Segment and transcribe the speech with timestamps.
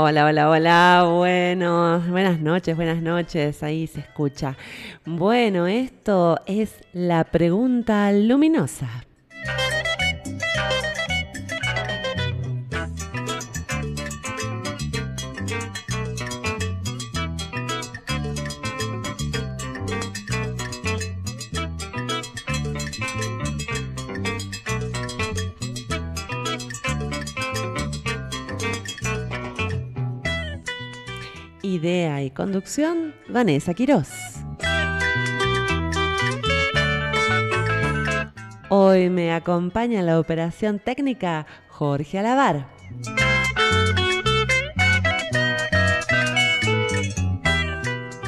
[0.00, 1.10] Hola, hola, hola.
[1.12, 3.64] Bueno, buenas noches, buenas noches.
[3.64, 4.56] Ahí se escucha.
[5.04, 9.07] Bueno, esto es la pregunta luminosa.
[32.38, 34.08] Conducción, Vanessa Quirós.
[38.68, 42.68] Hoy me acompaña la operación técnica Jorge Alavar.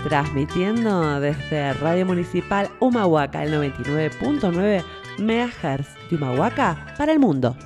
[0.03, 4.83] Transmitiendo desde Radio Municipal Humahuaca, el 99.9
[5.19, 7.57] MHz de Humahuaca para el mundo.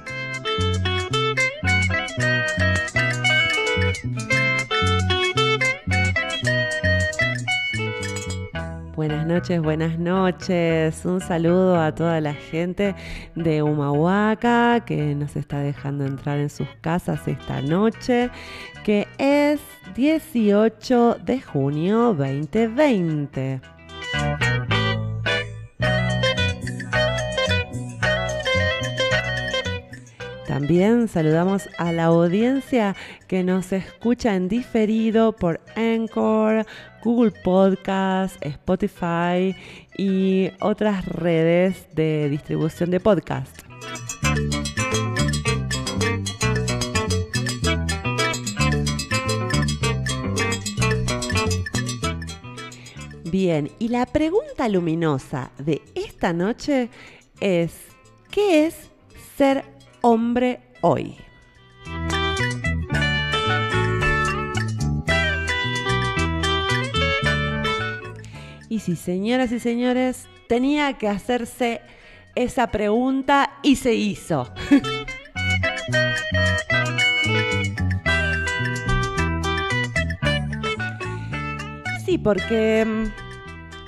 [9.06, 11.05] Buenas noches, buenas noches.
[11.05, 12.94] Un saludo a toda la gente
[13.34, 18.30] de Humahuaca que nos está dejando entrar en sus casas esta noche,
[18.82, 19.60] que es
[19.94, 23.60] 18 de junio 2020.
[30.55, 32.94] También saludamos a la audiencia
[33.27, 36.64] que nos escucha en diferido por Anchor,
[37.02, 39.56] Google Podcast, Spotify
[39.98, 43.62] y otras redes de distribución de podcast.
[53.25, 56.91] Bien, y la pregunta luminosa de esta noche
[57.41, 57.72] es,
[58.31, 58.88] ¿qué es
[59.36, 59.73] ser
[60.04, 61.16] hombre hoy?
[68.69, 71.81] Y sí, señoras y señores, tenía que hacerse
[72.34, 74.53] esa pregunta y se hizo.
[82.04, 83.23] sí, porque mm,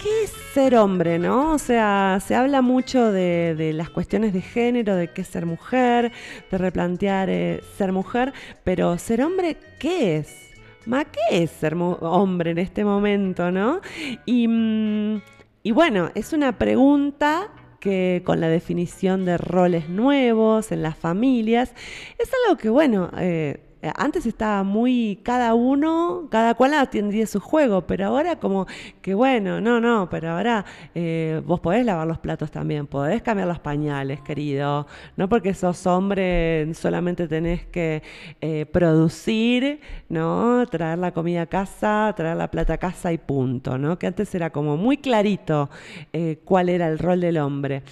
[0.03, 1.53] ¿qué es ser hombre, no?
[1.53, 6.13] O sea, se habla mucho de, las cuestiones de género, de qué es ser mujer,
[6.51, 8.33] de replantear eh, ser mujer,
[8.65, 10.51] pero ser hombre, ¿qué es?
[10.87, 13.81] ¿Ma qué es ser hombre en este momento, no?
[14.25, 15.23] Y, mm,
[15.63, 21.73] y bueno, es una pregunta que con la definición de roles nuevos en las familias,
[22.19, 27.87] es algo que, bueno, eh, antes estaba muy cada uno, cada cual atendía su juego,
[27.87, 28.67] pero ahora como
[29.03, 30.65] que bueno, no, no, pero ahora
[30.95, 34.87] eh, vos podés lavar los platos también, podés cambiar los pañales, querido,
[35.17, 38.03] no porque sos hombre solamente tenés que
[38.41, 40.67] eh, producir, ¿no?
[40.67, 43.99] Traer la comida a casa, traer la plata a casa y punto, ¿no?
[43.99, 45.71] Que antes era como muy clarito
[46.45, 47.83] cuál era el rol del hombre.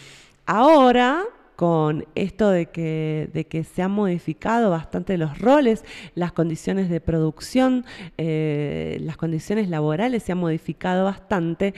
[0.46, 1.24] Ahora
[1.56, 5.84] con esto de que, de que se han modificado bastante los roles,
[6.14, 7.84] las condiciones de producción,
[8.18, 11.74] eh, las condiciones laborales se han modificado bastante,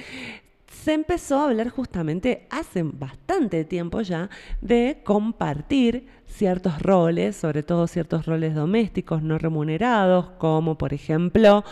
[0.67, 7.87] se empezó a hablar justamente hace bastante tiempo ya de compartir ciertos roles, sobre todo
[7.87, 11.65] ciertos roles domésticos no remunerados, como por ejemplo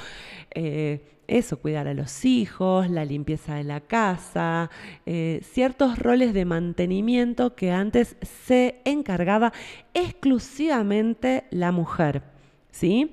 [0.54, 4.70] eh, eso, cuidar a los hijos, la limpieza de la casa,
[5.06, 9.52] eh, ciertos roles de mantenimiento que antes se encargaba
[9.94, 12.33] exclusivamente la mujer.
[12.74, 13.12] ¿Sí?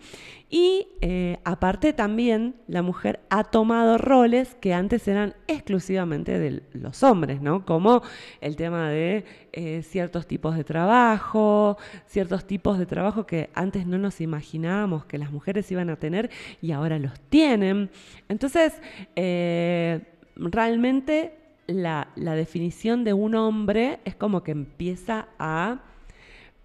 [0.50, 7.04] Y eh, aparte también la mujer ha tomado roles que antes eran exclusivamente de los
[7.04, 7.64] hombres, ¿no?
[7.64, 8.02] Como
[8.42, 9.24] el tema de
[9.54, 11.78] eh, ciertos tipos de trabajo,
[12.08, 16.32] ciertos tipos de trabajo que antes no nos imaginábamos que las mujeres iban a tener
[16.60, 17.92] y ahora los tienen.
[18.28, 18.82] Entonces,
[19.16, 20.02] eh,
[20.38, 21.38] realmente
[21.68, 25.82] la definición de un hombre es como que empieza a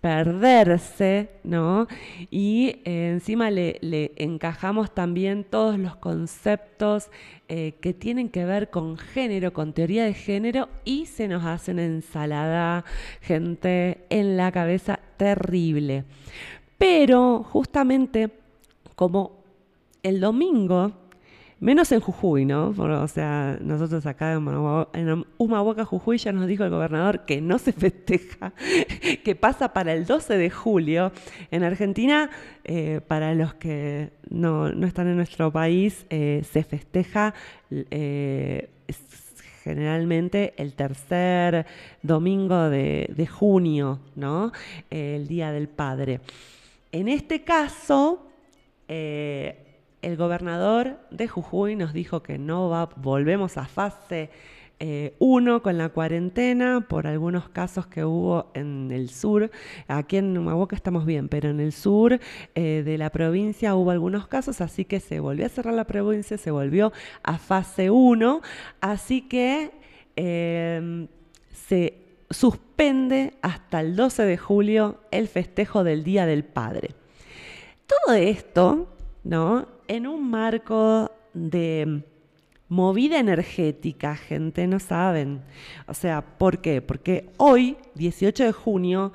[0.07, 1.89] perderse, ¿no?
[2.31, 7.11] Y eh, encima le, encajamos también todos los conceptos
[7.49, 11.73] eh, que tienen que ver con género, con teoría de género, y se nos hace
[11.73, 12.85] ensalada,
[13.21, 16.05] gente, en la cabeza terrible.
[16.79, 18.31] Pero justamente
[18.95, 19.43] como
[20.05, 20.93] el domingo
[21.59, 22.75] Menos en Jujuy, ¿no?
[22.77, 27.73] o sea, nosotros acá en Humahuaca, Jujuy, ya nos dijo el gobernador que no se
[27.73, 28.53] festeja,
[29.25, 31.13] que pasa para el 12 de julio.
[31.51, 32.29] En Argentina,
[32.63, 37.33] eh, para los que no, están en nuestro país, eh, se festeja
[37.71, 38.69] eh,
[39.65, 41.65] generalmente el tercer
[42.03, 44.53] domingo de, junio, ¿no?
[44.91, 46.21] el Día del Padre.
[46.93, 48.27] En este caso,
[50.07, 54.31] el gobernador de Jujuy nos dijo que no va, volvemos a fase
[54.79, 59.51] 1 eh, con la cuarentena por algunos casos que hubo en el sur.
[59.89, 62.21] Aquí en Humahuaca estamos bien, pero en el sur
[62.55, 66.39] eh, de la provincia hubo algunos casos, así que se volvió a cerrar la provincia,
[66.39, 66.93] se volvió
[67.25, 68.43] a fase 1,
[68.81, 69.73] así que
[70.15, 71.09] em,
[71.51, 71.95] se
[72.31, 76.91] suspende hasta el 12 de julio el festejo del Día del Padre.
[77.89, 78.87] Todo esto,
[79.25, 79.75] ¿no?
[79.89, 82.03] En un marco de
[82.69, 85.43] movida energética, gente, no saben.
[85.87, 86.83] O sea, ¿por qué?
[86.83, 89.13] Porque hoy, 18 de junio,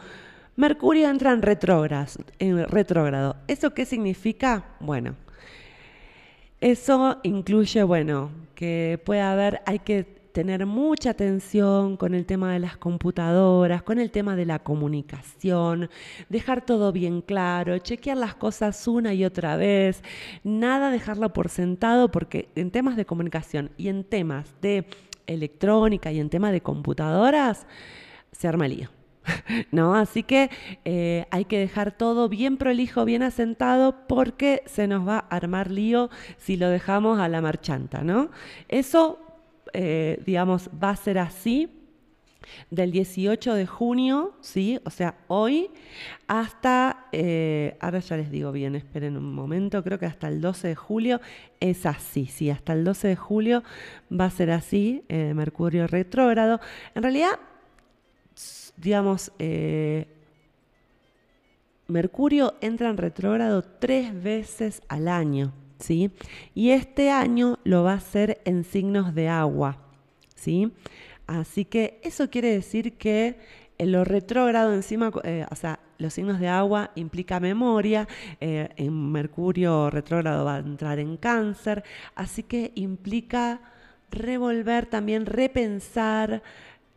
[0.56, 3.36] Mercurio entra en retrógrado.
[3.48, 4.66] ¿Eso qué significa?
[4.80, 5.16] Bueno,
[6.60, 12.60] eso incluye, bueno, que puede haber, hay que tener mucha atención con el tema de
[12.60, 15.90] las computadoras, con el tema de la comunicación,
[16.30, 20.04] dejar todo bien claro, chequear las cosas una y otra vez,
[20.44, 24.86] nada dejarlo por sentado porque en temas de comunicación y en temas de
[25.28, 27.66] electrónica y en temas de computadoras
[28.32, 28.90] se arma lío.
[29.72, 29.96] ¿No?
[29.96, 30.50] Así que
[30.84, 35.70] eh, hay que dejar todo bien prolijo, bien asentado, porque se nos va a armar
[35.70, 38.32] lío si lo dejamos a la marchanta, ¿no?
[38.68, 39.20] Eso
[39.74, 41.70] eh, digamos, va a ser así
[42.70, 44.80] del 18 de junio, ¿sí?
[44.84, 45.70] O sea, hoy,
[46.28, 50.70] hasta, eh, ahora ya les digo bien, esperen un momento, creo que hasta el 12
[50.70, 51.22] de julio
[51.60, 53.64] es así, sí, hasta el 12 de julio
[54.12, 56.60] va a ser así, eh, Mercurio retrógrado.
[56.96, 57.40] En realidad,
[58.78, 59.32] digamos,
[61.88, 65.54] Mercurio entra en retrógrado tres veces al año.
[65.82, 66.12] ¿Sí?
[66.56, 69.78] Y este año lo va a hacer en signos de agua,
[70.36, 70.72] ¿sí?
[71.28, 73.40] Así que eso quiere decir que
[73.78, 78.08] en lo retrógrado encima, eh, o sea, los signos de agua implica memoria,
[78.40, 81.84] eh, en Mercurio retrógrado va a entrar en cáncer,
[82.16, 83.60] así que implica
[84.12, 86.44] revolver también, repensar,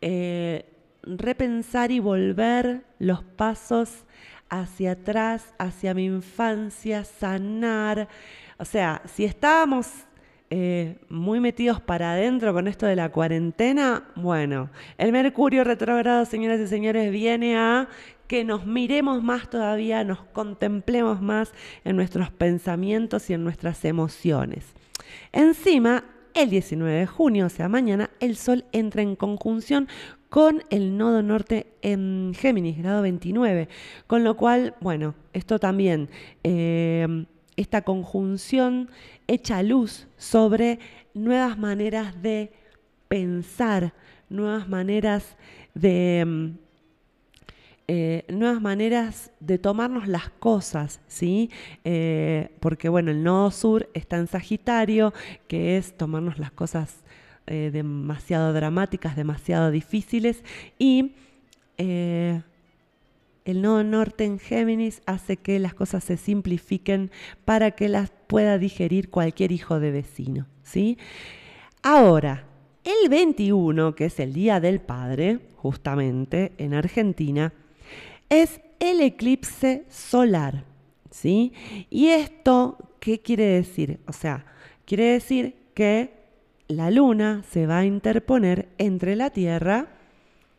[0.01, 0.65] eh,
[1.03, 4.05] repensar y volver los pasos
[4.49, 8.07] hacia atrás, hacia mi infancia, sanar,
[8.57, 9.87] o sea, si estábamos
[10.49, 16.59] eh, muy metidos para adentro con esto de la cuarentena, bueno, el Mercurio retrógrado, señoras
[16.59, 17.89] y señores, viene a
[18.27, 21.51] que nos miremos más todavía, nos contemplemos más
[21.83, 24.65] en nuestros pensamientos y en nuestras emociones.
[25.31, 26.03] Encima,
[26.33, 29.87] el 19 de junio, o sea, mañana, el Sol entra en conjunción
[30.29, 33.67] con el nodo norte en Géminis, grado 29,
[34.07, 36.09] con lo cual, bueno, esto también...
[36.43, 37.25] Eh,
[37.57, 38.89] esta conjunción
[39.27, 40.79] echa luz sobre
[41.13, 42.51] nuevas maneras de
[43.07, 43.93] pensar,
[44.29, 45.37] nuevas maneras
[45.73, 46.23] de...
[46.25, 46.65] Mm,
[47.87, 51.51] eh, nuevas maneras de tomarnos las cosas, ¿sí?
[51.83, 55.13] Eh, porque bueno, el nodo sur está en Sagitario,
[55.47, 57.03] que es tomarnos las cosas
[57.45, 60.43] eh, demasiado dramáticas, demasiado difíciles,
[60.79, 61.13] y
[63.45, 67.11] el nodo norte en Géminis hace que las cosas se simplifiquen
[67.45, 70.47] para que las pueda digerir cualquier hijo de vecino.
[70.63, 70.97] ¿sí?
[71.83, 72.47] Ahora,
[72.83, 77.53] el 21, que es el Día del Padre, justamente en Argentina,
[78.29, 80.65] es el eclipse solar.
[81.11, 81.53] ¿sí?
[81.91, 83.99] ¿Y esto qué quiere decir?
[84.07, 84.45] O sea,
[84.85, 86.13] quiere decir que
[86.67, 89.87] la luna se va a interponer entre la Tierra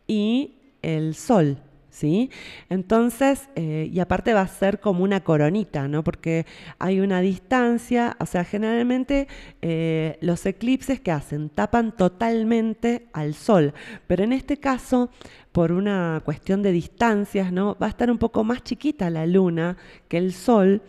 [0.07, 1.57] y el Sol.
[1.97, 2.29] ¿Sí?
[2.69, 6.03] Entonces, eh, y aparte va a ser como una coronita, ¿no?
[6.03, 6.45] Porque
[6.77, 9.27] hay una distancia, o sea, generalmente
[9.63, 13.73] eh, los eclipses que hacen tapan totalmente al sol,
[14.05, 15.09] pero en este caso,
[15.51, 17.75] por una cuestión de distancias, ¿no?
[17.81, 19.75] Va a estar un poco más chiquita la luna
[20.07, 20.83] que el sol,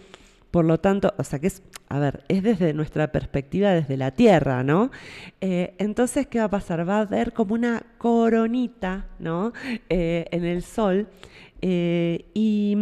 [0.51, 4.13] por lo tanto, o sea que es, a ver, es desde nuestra perspectiva, desde la
[4.13, 4.91] Tierra, ¿no?
[5.41, 6.89] Eh, entonces, ¿qué va a pasar?
[6.89, 9.53] Va a haber como una coronita, ¿no?
[9.89, 11.09] Eh, en el Sol.
[11.61, 12.77] Eh, y,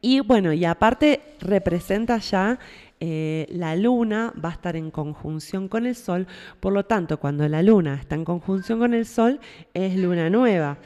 [0.00, 2.58] y, bueno, y aparte representa ya
[3.00, 6.28] la luna va a estar en conjunción con el sol,
[6.60, 9.40] por lo tanto, cuando la luna está en conjunción con el sol,
[9.74, 10.78] es luna nueva.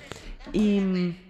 [0.55, 0.81] Y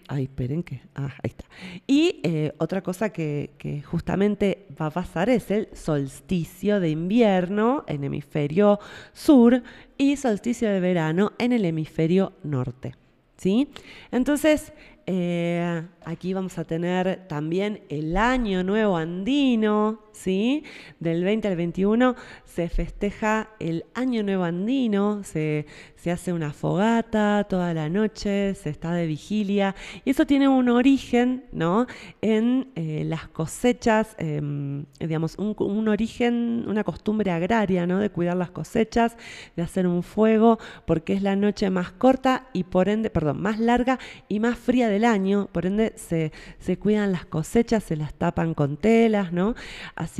[0.08, 0.82] Ay, esperen que.
[0.94, 1.44] Ah, ahí está.
[1.86, 8.04] Y eh, otra cosa que, justamente va a pasar es el solsticio de invierno en
[8.04, 8.78] hemisferio
[9.12, 9.62] sur
[9.98, 12.94] y solsticio de verano en el hemisferio norte.
[13.36, 13.68] ¿Sí?
[14.12, 14.72] Entonces,
[15.08, 20.64] Eh, aquí vamos a tener también el Año Nuevo Andino, ¿sí?
[20.98, 25.66] Del 20 al 21 se festeja el Año Nuevo Andino, se,
[26.10, 31.46] hace una fogata toda la noche, se está de vigilia, y eso tiene un origen,
[31.50, 31.86] ¿no?
[32.22, 37.98] En eh, las cosechas, em, digamos, un, origen, una costumbre agraria, ¿no?
[37.98, 39.16] De cuidar las cosechas,
[39.56, 43.58] de hacer un fuego, porque es la noche más corta y por ende, perdón, más
[43.58, 46.30] larga y más fría del año, por ende se,
[46.60, 49.56] se cuidan las cosechas, se las tapan con telas, ¿no?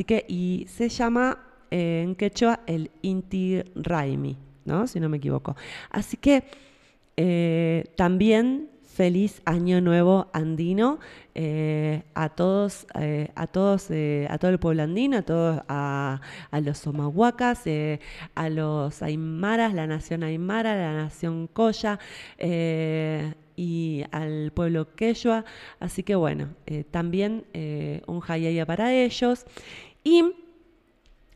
[0.03, 1.39] Que, y se llama
[1.71, 4.87] eh, en quechua el Inti Raimi, ¿no?
[4.87, 5.55] Si no me equivoco.
[5.89, 6.43] Así que
[7.17, 10.99] eh, también feliz año nuevo andino
[11.35, 12.87] eh, a todos,
[13.35, 16.19] a todos, a todo el pueblo andino, a todos, a,
[16.63, 17.63] los somahuacas,
[18.33, 21.99] a los aymaras, la nación aymara, la nación coya
[23.57, 25.43] y al pueblo quechua.
[25.81, 26.55] Así que bueno,
[26.91, 27.45] también
[28.07, 29.45] un jayaya para ellos.
[30.05, 30.23] Y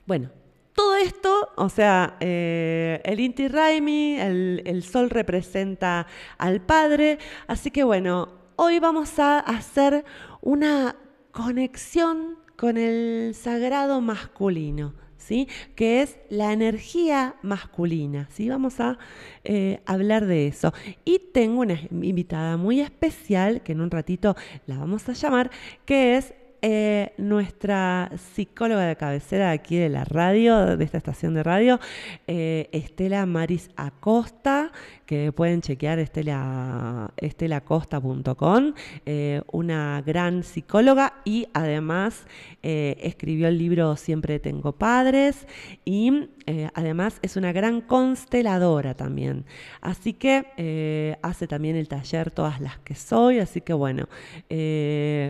[0.06, 0.30] bueno,
[0.74, 7.84] todo esto, o sea, eh, el Inti Raimi, el, sol representa al padre, así que
[7.84, 10.06] bueno, hoy vamos a hacer
[10.42, 10.96] una
[11.32, 14.94] conexión con el sagrado masculino.
[15.22, 15.48] ¿Sí?
[15.76, 18.28] que es la energía masculina.
[18.32, 18.50] ¿sí?
[18.50, 18.98] Vamos a
[19.44, 20.74] eh, hablar de eso.
[21.06, 24.36] Y tengo una invitada muy especial, que en un ratito
[24.66, 25.52] la vamos a llamar,
[25.86, 31.42] que es eh, nuestra psicóloga de cabecera aquí de la radio, de esta estación de
[31.42, 31.80] radio,
[32.28, 34.72] eh, Estela Maris Acosta,
[35.08, 38.74] que pueden chequear estela, estelacosta.com,
[39.06, 42.26] eh, una gran psicóloga y además
[42.62, 45.48] escribió el libro Siempre tengo padres
[45.84, 46.30] y
[46.74, 49.46] además es una gran consteladora también.
[49.82, 54.08] Así que hace también el taller Todas las que soy, así que bueno,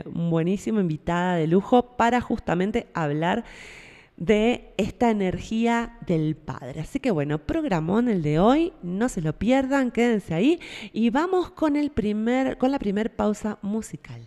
[0.05, 3.43] buenísimo invitada de lujo para justamente hablar
[4.17, 6.81] de esta energía del padre.
[6.81, 10.59] Así que bueno, programón el de hoy, no se lo pierdan, quédense ahí
[10.93, 14.21] y vamos con el primer con la primer pausa musical.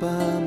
[0.00, 0.39] Baba.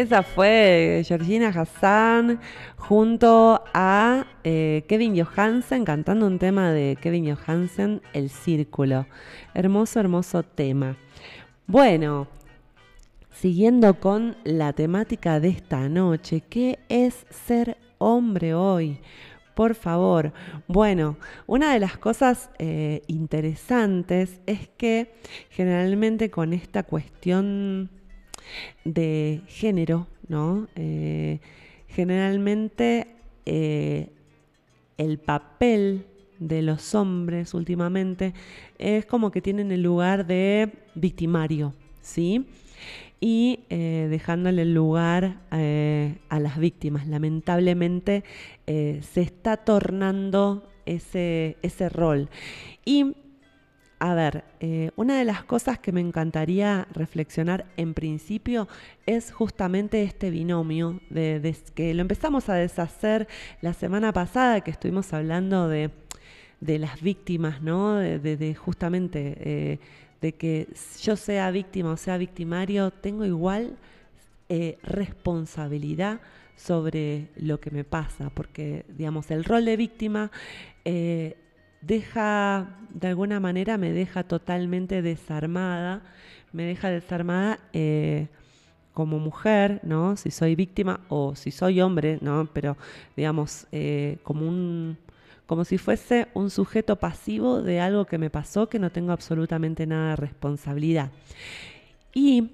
[0.00, 2.40] Esa fue Georgina Hassan
[2.78, 9.06] junto a eh, Kevin Johansen cantando un tema de Kevin Johansen, El Círculo.
[9.52, 10.96] Hermoso, hermoso tema.
[11.66, 12.28] Bueno,
[13.30, 19.00] siguiendo con la temática de esta noche, ¿qué es ser hombre hoy?
[19.54, 20.32] Por favor.
[20.66, 25.12] Bueno, una de las cosas eh, interesantes es que
[25.50, 27.90] generalmente con esta cuestión
[28.84, 30.68] de género, ¿no?
[30.76, 31.40] Eh,
[31.88, 33.06] generalmente
[33.46, 34.08] eh,
[34.96, 36.06] el papel
[36.38, 38.32] de los hombres últimamente
[38.78, 42.46] es como que tienen el lugar de victimario, ¿sí?
[43.22, 47.06] y eh, dejándole el lugar eh, a las víctimas.
[47.06, 48.24] Lamentablemente
[48.66, 52.30] se está tornando ese, ese rol.
[52.84, 53.14] Y,
[54.00, 54.44] a ver,
[54.96, 58.66] una de las cosas que me encantaría reflexionar en principio
[59.06, 63.28] es justamente este binomio, de, que lo empezamos a deshacer
[63.60, 65.90] la semana pasada, que estuvimos hablando de,
[66.60, 67.96] las víctimas, ¿no?
[67.96, 69.78] de justamente
[70.20, 70.68] de que
[71.02, 73.76] yo sea víctima o sea victimario, tengo igual
[74.48, 76.20] eh, responsabilidad
[76.56, 80.30] sobre lo que me pasa, porque digamos, el rol de víctima
[80.84, 81.36] eh,
[81.80, 86.02] deja, de alguna manera me deja totalmente desarmada,
[86.52, 88.28] me deja desarmada eh,
[88.92, 90.16] como mujer, ¿no?
[90.16, 92.48] Si soy víctima o si soy hombre, ¿no?
[92.52, 92.76] Pero
[93.16, 93.66] digamos,
[94.22, 94.98] como un
[95.50, 99.84] como si fuese un sujeto pasivo de algo que me pasó que no tengo absolutamente
[99.84, 101.10] nada de responsabilidad.
[102.14, 102.52] Y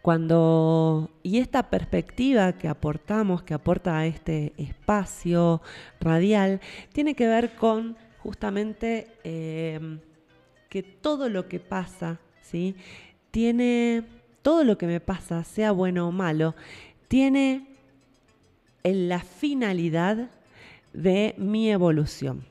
[0.00, 5.60] cuando y esta perspectiva que aportamos, que aporta a este espacio
[6.00, 6.62] radial,
[6.94, 9.98] tiene que ver con justamente eh,
[10.68, 12.76] que todo lo que pasa, ¿sí?
[13.30, 14.04] Tiene
[14.42, 16.54] todo lo que me pasa, sea bueno o malo,
[17.08, 17.66] tiene
[18.82, 20.30] en la finalidad
[20.92, 22.44] de mi evolución.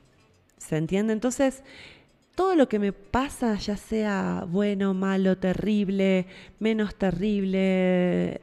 [0.58, 1.12] ¿Se entiende?
[1.12, 1.62] Entonces,
[2.34, 6.26] todo lo que me pasa, ya sea bueno, malo, terrible,
[6.60, 8.40] menos terrible,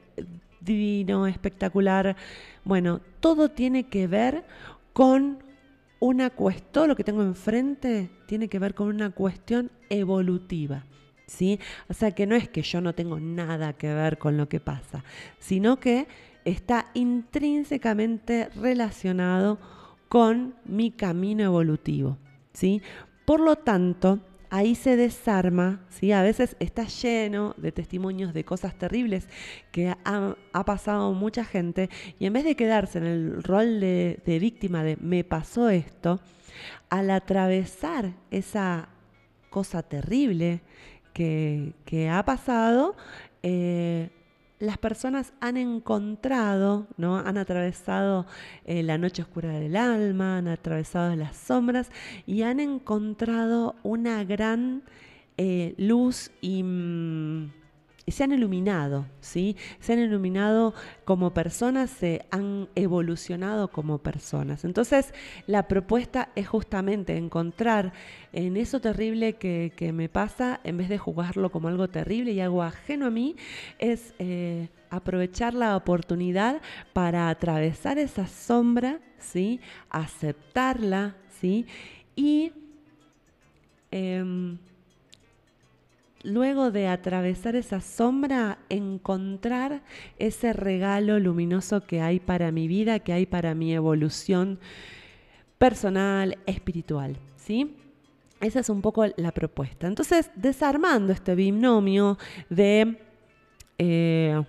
[0.59, 2.15] divino, espectacular,
[2.65, 4.43] bueno, todo tiene que ver
[4.91, 5.44] con
[6.05, 10.85] una cuestión, todo lo que tengo enfrente tiene que ver con una cuestión evolutiva.
[11.25, 11.59] ¿Sí?
[11.89, 14.59] O sea que no es que yo no tengo nada que ver con lo que
[14.59, 15.03] pasa,
[15.39, 16.07] sino que
[16.43, 19.57] está intrínsecamente relacionado
[20.07, 22.19] con mi camino evolutivo.
[22.53, 22.83] ¿sí?
[23.25, 26.11] Por lo tanto, ahí se desarma, ¿sí?
[26.11, 29.27] a veces está lleno de testimonios de cosas terribles
[29.71, 34.83] que ha, pasado mucha gente y en vez de quedarse en el rol de, víctima
[34.83, 36.19] de me pasó esto,
[36.89, 38.89] al atravesar esa
[39.49, 40.61] cosa terrible
[41.13, 42.95] que, ha pasado,
[43.43, 44.09] eh,
[44.59, 47.17] las personas han encontrado, ¿no?
[47.17, 48.25] han atravesado
[48.65, 51.91] eh, la noche oscura del alma, han atravesado las sombras
[52.25, 54.83] y han encontrado una gran
[55.37, 56.63] eh, luz y...
[56.63, 57.64] Mm,
[58.11, 59.55] se han iluminado, ¿sí?
[59.79, 60.73] Se han iluminado
[61.05, 64.63] como personas, se han evolucionado como personas.
[64.63, 65.13] Entonces,
[65.47, 67.93] la propuesta es justamente encontrar
[68.31, 72.61] en eso terrible que, me pasa, en vez de jugarlo como algo terrible y algo
[72.61, 73.35] ajeno a mí,
[73.79, 76.61] es eh, aprovechar la oportunidad
[76.93, 79.59] para atravesar esa sombra, ¿sí?
[79.89, 81.65] Aceptarla, ¿sí?
[82.15, 82.51] Y...
[83.91, 84.57] Em,
[86.25, 89.83] luego de atravesar esa sombra, encontrar
[90.17, 94.59] ese regalo luminoso que hay para mi vida, que hay para mi evolución
[95.57, 97.17] personal, espiritual.
[97.37, 97.77] ¿sí?
[98.41, 99.87] Esa es un poco la propuesta.
[99.87, 102.17] Entonces, desarmando este binomio
[102.49, 102.97] de
[103.77, 104.43] eh,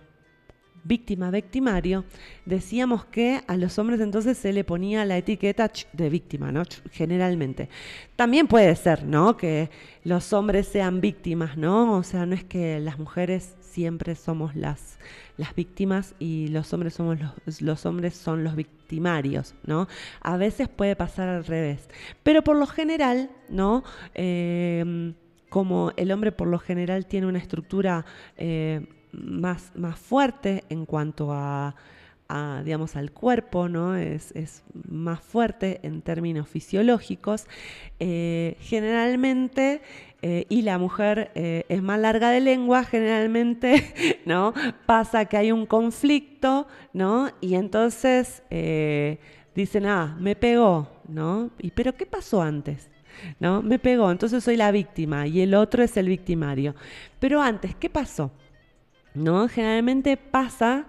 [0.86, 2.04] víctima, victimario,
[2.44, 6.62] decíamos que a los hombres entonces se le ponía la etiqueta de víctima, ¿no?
[6.92, 7.68] Generalmente.
[8.16, 9.36] También puede ser, ¿no?
[9.36, 9.70] Que
[10.04, 11.96] los hombres sean víctimas, ¿no?
[11.96, 14.98] O sea, no es que las mujeres siempre somos las,
[15.36, 19.88] las víctimas y los hombres somos los, los hombres son los victimarios, ¿no?
[20.20, 21.88] A veces puede pasar al revés.
[22.22, 23.84] Pero por lo general, ¿no?
[24.14, 25.12] Eh,
[25.48, 28.04] como el hombre por lo general tiene una estructura
[28.36, 31.74] eh, más, más fuerte en cuanto a,
[32.64, 33.96] digamos, al cuerpo, ¿no?
[33.96, 37.46] Es, más fuerte en términos fisiológicos.
[38.00, 39.80] Eh, generalmente,
[40.22, 44.52] eh, y la mujer eh, es más larga de lengua, generalmente, ¿no?
[44.86, 47.30] Pasa que hay un conflicto, ¿no?
[47.40, 48.42] Y entonces
[49.54, 51.50] dicen, ah, me pegó, ¿no?
[51.58, 52.90] ¿Y pero qué pasó antes?
[53.40, 53.62] ¿No?
[53.62, 56.74] Me pegó, entonces soy la víctima y el otro es el victimario.
[57.18, 58.30] Pero antes, ¿qué pasó?
[59.16, 59.48] ¿No?
[59.48, 60.86] Generalmente pasa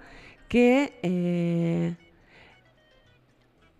[0.47, 1.95] que eh,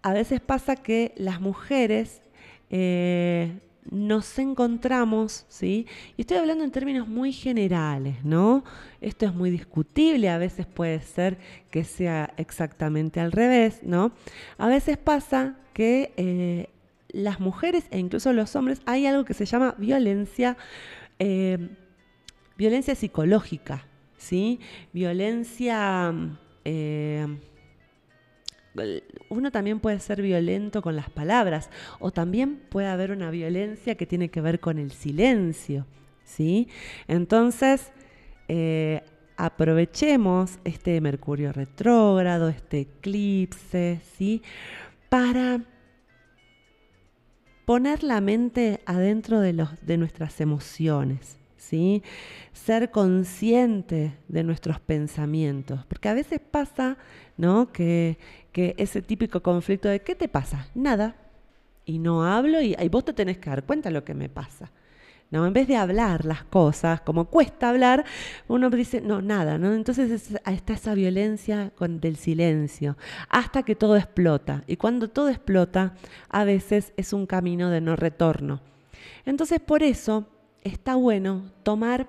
[0.02, 2.22] a veces pasa que las mujeres
[2.70, 5.88] eh, nos encontramos, ¿sí?
[6.18, 8.64] Y estoy hablando en términos muy generales, ¿no?
[9.00, 11.38] Esto es muy discutible, a veces puede ser
[11.72, 14.12] que sea exactamente al revés, ¿no?
[14.58, 16.70] A veces pasa que eh,
[17.10, 20.58] las mujeres e incluso los hombres hay algo que se llama violencia,
[22.58, 23.86] violencia psicológica,
[24.18, 24.60] ¿sí?
[24.94, 26.14] Violencia
[26.66, 27.26] eh,
[29.30, 34.06] uno también puede ser violento con las palabras o también puede haber una violencia que
[34.06, 35.86] tiene que ver con el silencio,
[36.24, 36.68] ¿sí?
[37.08, 37.92] Entonces,
[38.48, 39.02] eh,
[39.36, 44.42] aprovechemos este Mercurio retrógrado, este eclipse, ¿sí?
[45.10, 45.62] Para
[47.66, 52.04] poner la mente adentro de, los, de nuestras emociones, ¿sí?
[52.54, 56.98] Ser consciente de nuestros pensamientos, porque a veces pasa,
[57.38, 57.72] ¿no?
[57.72, 58.18] Que,
[58.54, 60.68] ese típico conflicto de ¿qué te pasa?
[60.74, 61.16] Nada.
[61.86, 64.72] Y no hablo y, vos te tenés que dar cuenta de lo que me pasa.
[65.30, 65.46] ¿no?
[65.46, 68.04] En vez de hablar las cosas, como cuesta hablar,
[68.48, 69.74] uno dice, no, nada, ¿no?
[69.76, 72.98] Entonces está esa violencia del silencio,
[73.30, 74.64] hasta que todo explota.
[74.66, 75.94] Y cuando todo explota,
[76.30, 78.60] a veces es un camino de no retorno.
[79.24, 80.26] Entonces, por eso
[80.68, 82.08] está bueno tomar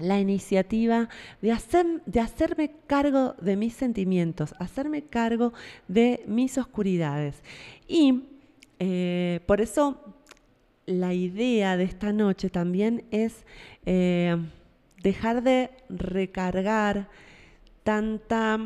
[0.00, 1.08] la iniciativa
[1.40, 5.52] de, hacer, de hacerme cargo de mis sentimientos, hacerme cargo
[5.88, 7.42] de mis oscuridades.
[7.86, 8.24] Y
[8.78, 10.14] eh, por eso
[10.86, 13.44] la idea de esta noche también es
[13.86, 14.36] eh,
[15.02, 17.08] dejar de recargar
[17.84, 18.58] tanta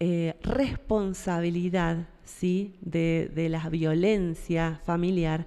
[0.00, 2.76] eh, responsabilidad ¿sí?
[2.80, 5.46] de, de la violencia familiar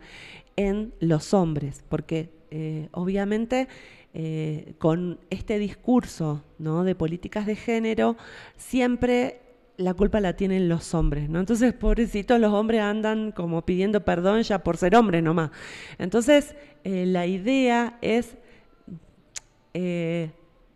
[0.58, 3.68] en los hombres, porque eh, obviamente
[4.14, 6.84] eh, con este discurso ¿no?
[6.84, 8.18] de políticas de género
[8.58, 9.42] siempre
[9.78, 11.40] la culpa la tienen los hombres, ¿no?
[11.40, 15.52] Entonces, pobrecitos, los hombres andan como pidiendo perdón ya por ser hombres nomás.
[16.00, 18.36] Entonces, eh, la idea es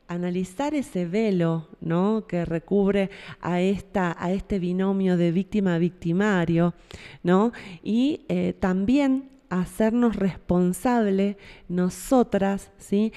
[0.08, 2.28] analizar ese velo ¿no?
[2.28, 6.76] que recubre a, esta, a este binomio de víctima-victimario,
[7.24, 7.52] ¿no?
[7.82, 8.20] y
[8.60, 11.38] también hacernos responsable
[11.68, 13.12] nosotras, ¿sí?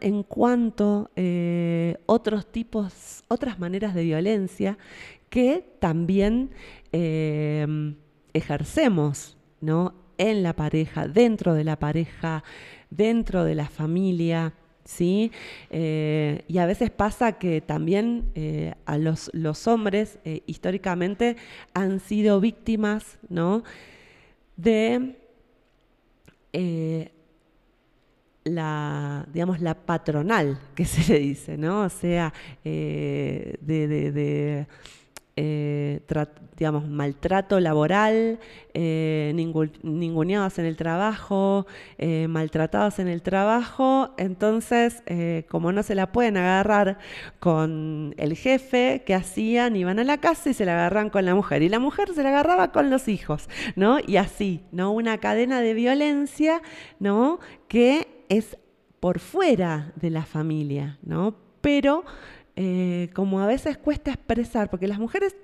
[0.00, 4.76] en cuanto eh, otros tipos, otras maneras de violencia
[5.30, 6.50] que también
[6.92, 7.94] eh,
[8.32, 9.94] ejercemos ¿no?
[10.18, 12.42] en la pareja, dentro de la pareja,
[12.90, 14.54] dentro de la familia.
[14.84, 15.30] ¿sí?
[15.70, 18.32] Eh, y a veces pasa que también
[18.84, 21.36] a los, los hombres históricamente
[21.72, 23.62] han sido víctimas ¿no?
[24.56, 25.16] de
[26.52, 27.12] eh,
[28.44, 31.82] la, digamos, la patronal, que se le dice, ¿no?
[31.82, 32.32] O sea,
[32.64, 34.66] eh, de,
[35.38, 36.00] eh,
[36.56, 38.38] digamos, maltrato laboral,
[38.72, 41.66] eh, ninguneados en el trabajo,
[41.98, 45.02] eh, maltratados en el trabajo, entonces,
[45.50, 46.98] como no se la pueden agarrar
[47.38, 49.76] con el jefe, ¿qué hacían?
[49.76, 52.22] Iban a la casa y se la agarran con la mujer, y la mujer se
[52.22, 53.98] la agarraba con los hijos, ¿no?
[54.06, 54.92] Y así, ¿no?
[54.92, 56.62] Una cadena de violencia,
[56.98, 57.40] ¿no?
[57.68, 58.56] Que es
[59.00, 61.36] por fuera de la familia, ¿no?
[61.60, 62.04] Pero
[62.58, 65.36] eh, como a veces cuesta expresar, porque las mujeres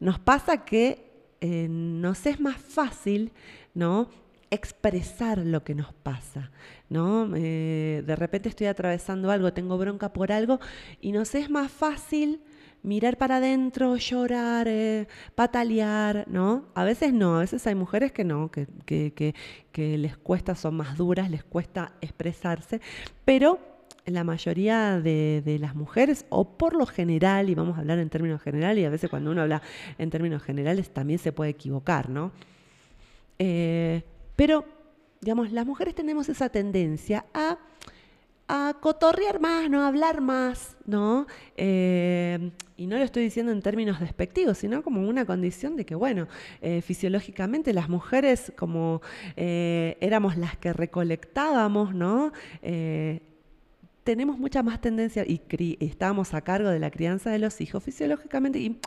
[0.00, 3.32] nos pasa que eh, nos es más fácil,
[3.74, 4.10] ¿no?
[4.50, 6.50] expresar lo que nos pasa,
[6.88, 7.30] ¿no?
[7.36, 10.58] Eh, de repente estoy atravesando algo, tengo bronca por algo
[11.02, 12.40] y nos es más fácil
[12.82, 14.68] mirar para adentro, llorar,
[15.34, 16.64] patalear, ¿no?
[16.74, 20.96] A veces no, a veces hay mujeres que no, que, que les cuesta, son más
[20.96, 22.80] duras, les cuesta expresarse,
[23.26, 23.58] pero
[24.10, 28.42] la mayoría de, las mujeres, o por lo general, y vamos a hablar en términos
[28.42, 29.62] generales, y a veces cuando uno habla
[29.98, 32.32] en términos generales también se puede equivocar, ¿no?
[33.38, 34.02] Eh,
[34.36, 34.64] pero,
[35.20, 37.58] digamos, las mujeres tenemos esa tendencia a,
[38.48, 39.82] a cotorrear más, ¿no?
[39.82, 41.26] A hablar más, ¿no?
[41.56, 45.94] Eh, y no lo estoy diciendo en términos despectivos, sino como una condición de que,
[45.94, 46.28] bueno,
[46.62, 49.02] eh, fisiológicamente las mujeres como
[49.36, 52.32] éramos las que recolectábamos, ¿no?
[54.08, 55.38] Tenemos mucha más tendencia y
[55.80, 58.80] estamos a cargo de la crianza de los hijos fisiológicamente y,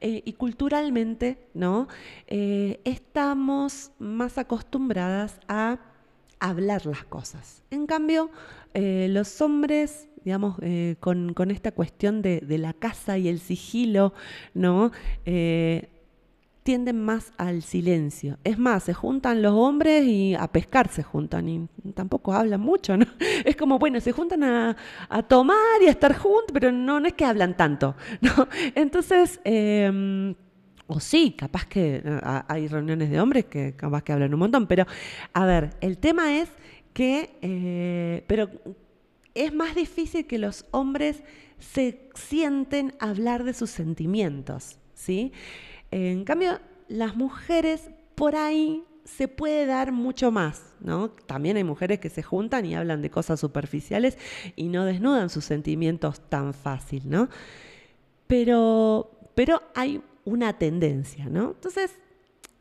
[0.00, 1.88] eh, culturalmente, ¿no?
[2.26, 5.78] Eh, estamos más acostumbradas a
[6.40, 7.62] hablar las cosas.
[7.70, 8.30] En cambio,
[8.72, 10.56] eh, los hombres digamos,
[11.00, 14.14] con, esta cuestión de, la casa y el sigilo,
[14.54, 14.90] ¿no?
[16.62, 18.38] Tienden más al silencio.
[18.44, 22.96] Es más, se juntan los hombres y a pescar se juntan y tampoco hablan mucho,
[22.96, 23.06] ¿no?
[23.44, 24.76] Es como, bueno, se juntan a,
[25.28, 28.48] tomar y a estar juntos, pero no, es que hablan tanto, ¿no?
[28.74, 30.34] Entonces, em,
[30.86, 32.02] o sí, capaz que
[32.48, 34.86] hay reuniones de hombres que capaz que hablan un montón, pero
[35.32, 36.50] a ver, el tema es
[36.92, 38.50] que, eh, pero
[39.34, 41.22] es más difícil que los hombres
[41.58, 45.32] se sienten hablar de sus sentimientos, ¿sí?
[45.92, 51.10] En cambio, las mujeres por ahí se puede dar mucho más, ¿no?
[51.10, 54.16] También hay mujeres que se juntan y hablan de cosas superficiales
[54.56, 57.28] y no desnudan sus sentimientos tan fácil, ¿no?
[58.26, 61.50] Pero, pero hay una tendencia, ¿no?
[61.50, 61.98] Entonces,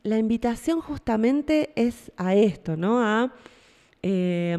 [0.03, 3.01] la invitación justamente es a esto, ¿no?
[3.01, 3.33] A
[4.01, 4.57] eh,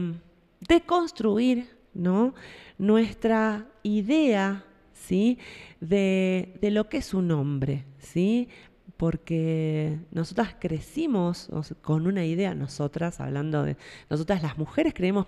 [0.60, 2.34] deconstruir, ¿no?
[2.78, 4.64] Nuestra idea
[5.02, 5.38] ¿sí?
[5.80, 8.48] De, lo que es un hombre, ¿sí?
[8.96, 11.48] porque nosotras crecimos
[11.80, 13.76] con una idea, nosotras, hablando de
[14.08, 15.26] nosotras las mujeres, creemos,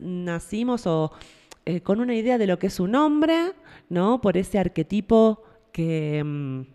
[0.00, 1.12] nacimos o,
[1.64, 3.52] eh, con una idea de lo que es un hombre,
[3.88, 4.20] ¿no?
[4.20, 6.66] Por ese arquetipo que...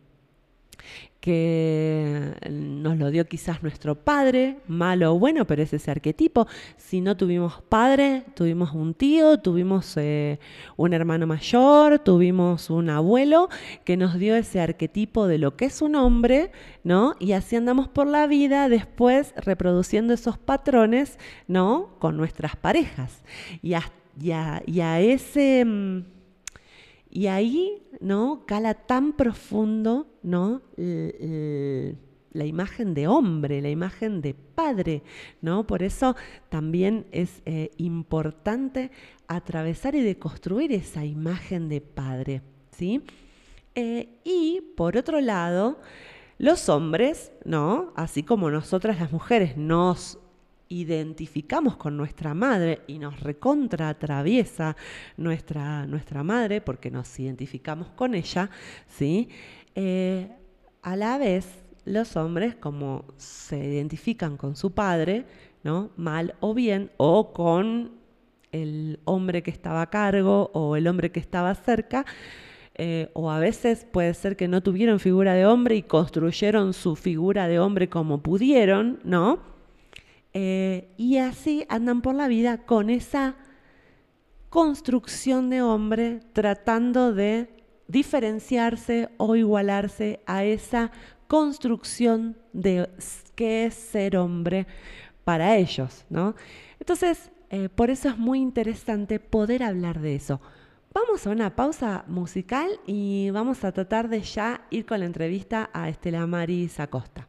[1.27, 6.47] Que nos lo dio quizás nuestro padre, malo o bueno, pero es ese arquetipo.
[6.77, 10.39] Si no tuvimos padre, tuvimos un tío, tuvimos eh,
[10.77, 13.49] un hermano mayor, tuvimos un abuelo
[13.83, 16.49] que nos dio ese arquetipo de lo que es un hombre,
[16.85, 17.15] ¿no?
[17.19, 21.89] Y así andamos por la vida después reproduciendo esos patrones, ¿no?
[21.99, 23.25] Con nuestras parejas.
[23.61, 23.75] Y
[24.21, 26.16] y a ese mm,
[27.09, 28.43] y ahí, ¿no?
[28.45, 30.61] Cala tan profundo, ¿no?
[32.37, 35.03] la imagen de hombre, la imagen de padre,
[35.41, 35.65] ¿no?
[35.65, 36.15] Por eso
[36.49, 38.91] también es eh, importante
[39.27, 42.41] atravesar y deconstruir esa imagen de padre,
[42.71, 43.03] ¿sí?
[43.75, 45.79] Eh, y por otro lado,
[46.37, 47.91] los hombres, ¿no?
[47.95, 50.19] Así como nosotras las mujeres nos
[50.69, 54.75] identificamos con nuestra madre y nos recontra atraviesa
[55.17, 58.49] nuestra, nuestra madre porque nos identificamos con ella,
[58.87, 59.29] ¿sí?
[59.75, 60.29] Eh,
[60.81, 61.47] a la vez,
[61.85, 65.25] los hombres, como se identifican con su padre,
[65.63, 65.91] ¿no?
[65.97, 67.91] Mal o bien, o con
[68.51, 72.05] el hombre que estaba a cargo o el hombre que estaba cerca,
[72.75, 76.95] eh, o a veces puede ser que no tuvieron figura de hombre y construyeron su
[76.95, 79.56] figura de hombre como pudieron, ¿no?
[80.39, 83.33] Eh, y así andan por la vida con esa
[84.51, 87.49] construcción de hombre tratando de
[87.87, 90.91] diferenciarse o igualarse a esa
[91.27, 92.87] construcción de
[93.33, 94.67] qué es ser hombre
[95.23, 96.35] para ellos, ¿no?
[96.79, 100.39] Entonces, eh, por eso es muy interesante poder hablar de eso.
[100.93, 105.71] Vamos a una pausa musical y vamos a tratar de ya ir con la entrevista
[105.73, 107.27] a Estela Maris Acosta.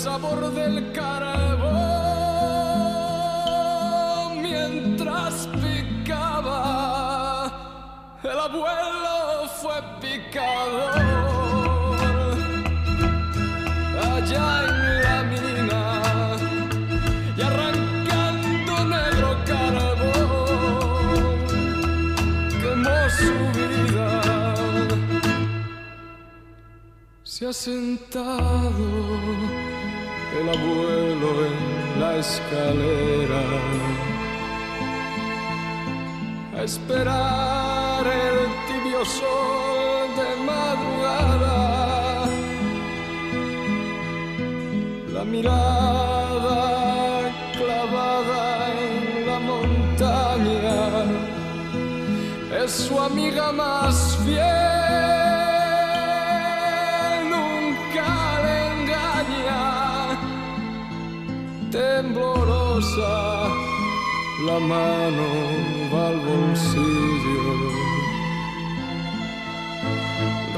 [0.00, 1.60] sabor del carbón
[4.40, 6.62] mientras picaba.
[8.22, 10.94] El abuelo fue picador
[14.16, 15.84] allá en la mina
[17.36, 20.40] y arrancando negro carbón
[22.62, 24.10] quemó su vida.
[27.22, 28.80] Se ha sentado
[30.40, 33.42] el abuelo en la escalera
[36.56, 41.56] a esperar el tibio sol de madrugada.
[45.14, 46.58] La mirada
[47.58, 48.42] clavada
[48.84, 50.80] en la montaña
[52.64, 53.69] es su amiga más
[64.50, 65.26] la mano
[65.92, 67.42] va al bolsillo,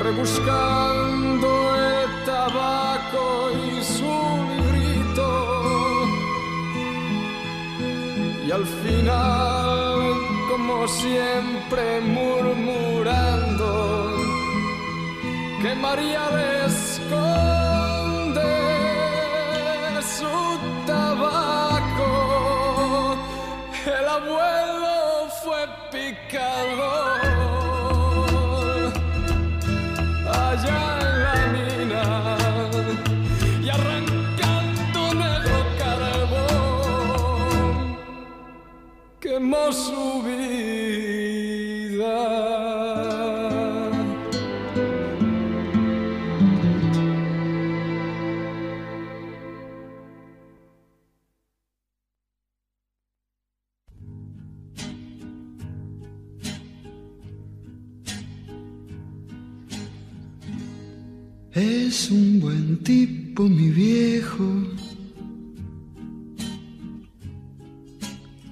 [0.04, 1.48] rebuscando
[1.90, 3.24] el tabaco
[3.64, 4.14] y su
[4.52, 5.28] librito.
[8.46, 9.98] Y al final,
[10.50, 11.84] como siempre,
[12.16, 13.68] murmurando
[15.60, 16.48] que María le
[23.84, 27.20] El abuelo fue picador
[30.24, 32.04] allá en la mina
[33.60, 36.78] y arrancando negro carbón
[39.18, 40.41] quemó su vida.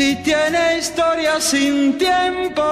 [0.00, 2.62] y tiene historia sin tiempo.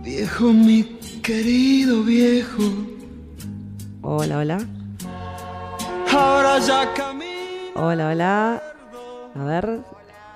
[0.00, 0.84] Viejo, mi
[1.22, 2.62] querido viejo.
[4.00, 4.58] Hola, hola.
[6.10, 7.72] Ahora ya camino.
[7.74, 8.62] Hola, hola.
[9.34, 9.80] A ver, Hola,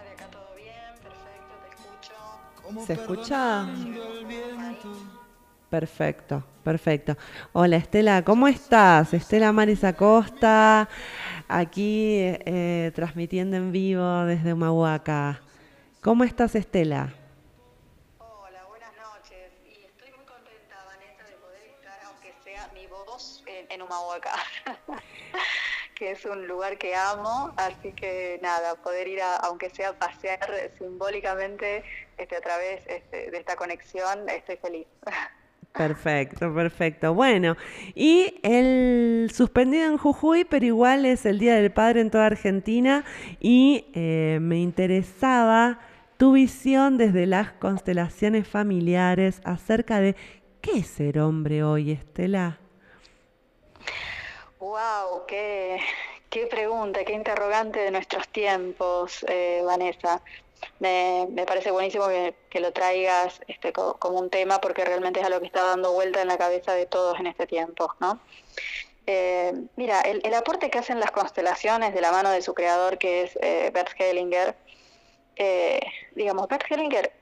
[0.04, 2.86] de acá todo bien, perfecto, te escucho.
[2.86, 3.66] ¿se escucha?
[5.70, 7.16] Perfecto, perfecto.
[7.52, 9.12] Hola Estela, ¿cómo estás?
[9.12, 10.88] Estela Maris Acosta,
[11.48, 15.42] aquí eh, transmitiendo en vivo desde Humahuaca.
[16.02, 17.12] ¿Cómo estás Estela?
[18.18, 19.50] Hola, buenas noches.
[19.64, 24.34] Y estoy muy contenta, Vanessa, de poder estar, aunque sea mi voz, en, en Humahuaca,
[25.96, 30.70] que es un lugar que amo, así que nada, poder ir a, aunque sea pasear
[30.78, 31.82] simbólicamente
[32.18, 34.86] este, a través este, de esta conexión, estoy feliz.
[35.76, 37.14] Perfecto, perfecto.
[37.14, 37.56] Bueno,
[37.94, 43.04] y el suspendido en Jujuy, pero igual es el Día del Padre en toda Argentina
[43.40, 45.80] y eh, me interesaba
[46.16, 50.16] tu visión desde las constelaciones familiares acerca de
[50.62, 52.58] qué es ser hombre hoy, Estela.
[54.58, 55.78] Wow, qué,
[56.30, 60.22] qué pregunta, qué interrogante de nuestros tiempos, eh, Vanessa.
[60.78, 65.40] Me, parece buenísimo que, lo traigas este, co, como un tema porque realmente es algo
[65.40, 68.20] que está dando vuelta en la cabeza de todos en este tiempo, ¿no?
[69.06, 72.98] Eh, mira, el, el, aporte que hacen las constelaciones de la mano de su creador,
[72.98, 74.56] que es eh, Bert Hellinger,
[75.36, 75.80] eh,
[76.14, 77.12] digamos, Bert Hellinger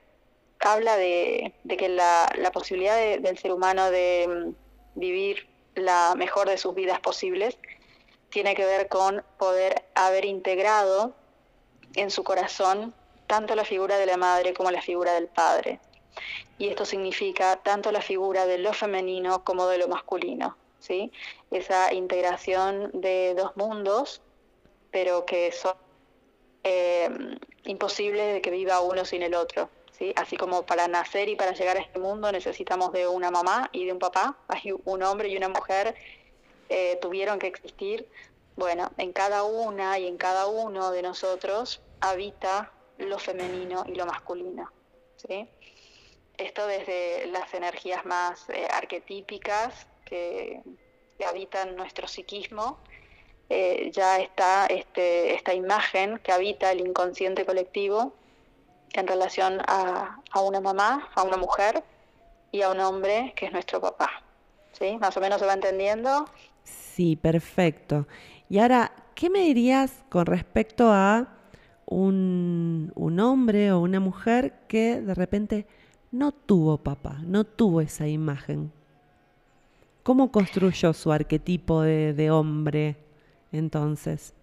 [0.59, 4.55] habla de, que la, la posibilidad de, del ser humano de um,
[4.95, 7.57] vivir la mejor de sus vidas posibles
[8.29, 11.13] tiene que ver con poder haber integrado
[11.95, 12.93] en su corazón
[13.27, 15.79] tanto la figura de la madre como la figura del padre.
[16.57, 21.11] Y esto significa tanto la figura de lo femenino como de lo masculino, ¿sí?
[21.51, 24.21] Esa integración de dos mundos,
[24.91, 25.75] pero que son
[26.63, 27.09] eh,
[27.65, 30.13] imposibles de que viva uno sin el otro, ¿sí?
[30.15, 33.85] Así como para nacer y para llegar a este mundo necesitamos de una mamá y
[33.85, 35.95] de un papá, hay un hombre y una mujer
[36.69, 38.07] eh, tuvieron que existir.
[38.55, 44.05] Bueno, en cada una y en cada uno de nosotros habita lo femenino y lo
[44.05, 44.71] masculino.
[45.17, 45.47] ¿sí?
[46.37, 50.61] Esto desde las energías más eh, arquetípicas que,
[51.25, 52.77] habitan nuestro psiquismo,
[53.49, 58.13] eh, ya está este, esta imagen que habita el inconsciente colectivo
[58.93, 61.83] en relación a, a, una mamá, a una mujer
[62.51, 64.23] y a un hombre que es nuestro papá.
[64.73, 64.97] ¿Sí?
[64.97, 66.25] Más o menos se va entendiendo.
[66.63, 68.07] Sí, perfecto.
[68.49, 71.27] Y ahora, ¿qué me dirías con respecto a
[71.85, 75.65] un, un, hombre o una mujer que de repente
[76.11, 78.71] no tuvo papá, no tuvo esa imagen.
[80.03, 82.95] ¿Cómo construyó su arquetipo de, de hombre
[83.51, 84.33] entonces?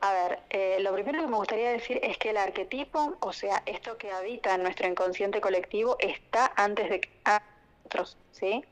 [0.00, 3.62] A ver, eh, lo primero que me gustaría decir es que el arquetipo, o sea,
[3.66, 7.00] esto que habita en nuestro inconsciente colectivo, está antes de
[7.84, 8.64] nosotros, ¿sí?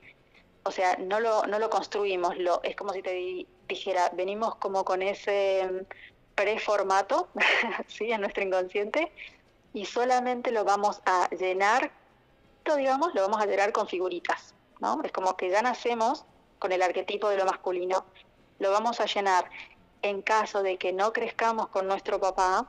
[0.62, 4.84] O sea, no lo, no lo construimos, lo, es como si te dijera, venimos como
[4.84, 5.86] con ese
[6.38, 7.28] preformato,
[7.88, 8.12] ¿sí?
[8.12, 9.10] en nuestro inconsciente,
[9.74, 11.90] y solamente lo vamos a llenar,
[12.76, 15.00] digamos, lo vamos a llenar con figuritas, ¿no?
[15.02, 16.24] Es como que ya nacemos
[16.60, 18.04] con el arquetipo de lo masculino,
[18.60, 19.50] lo vamos a llenar
[20.02, 22.68] en caso de que no crezcamos con nuestro papá,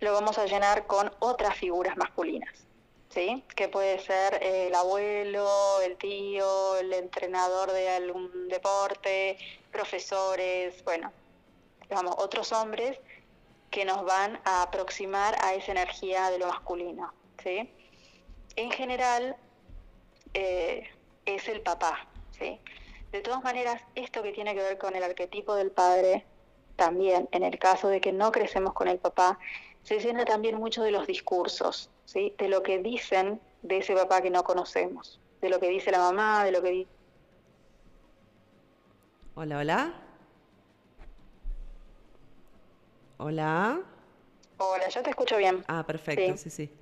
[0.00, 2.66] lo vamos a llenar con otras figuras masculinas,
[3.08, 3.42] ¿sí?
[3.56, 9.38] Que puede ser el abuelo, el tío, el entrenador de algún deporte,
[9.70, 11.10] profesores, bueno,
[11.92, 12.98] digamos, otros hombres
[13.70, 17.12] que nos van a aproximar a esa energía de lo masculino,
[17.42, 17.70] ¿sí?
[18.56, 19.36] En general,
[20.32, 20.88] eh,
[21.26, 22.58] es el papá, ¿sí?
[23.10, 26.24] De todas maneras, esto que tiene que ver con el arquetipo del padre,
[26.76, 29.38] también, en el caso de que no crecemos con el papá,
[29.82, 32.34] se llena también mucho de los discursos, ¿sí?
[32.38, 35.98] De lo que dicen de ese papá que no conocemos, de lo que dice la
[35.98, 36.90] mamá, de lo que dice...
[39.34, 40.11] Hola, hola.
[43.24, 43.80] Hola.
[44.56, 45.64] Hola, yo te escucho bien.
[45.68, 46.66] Ah, perfecto, sí, sí.
[46.66, 46.72] sí.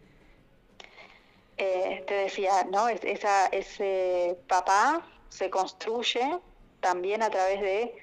[1.58, 2.88] Eh, te decía, ¿no?
[2.88, 6.40] Es, esa, ese papá se construye
[6.80, 7.94] también a través de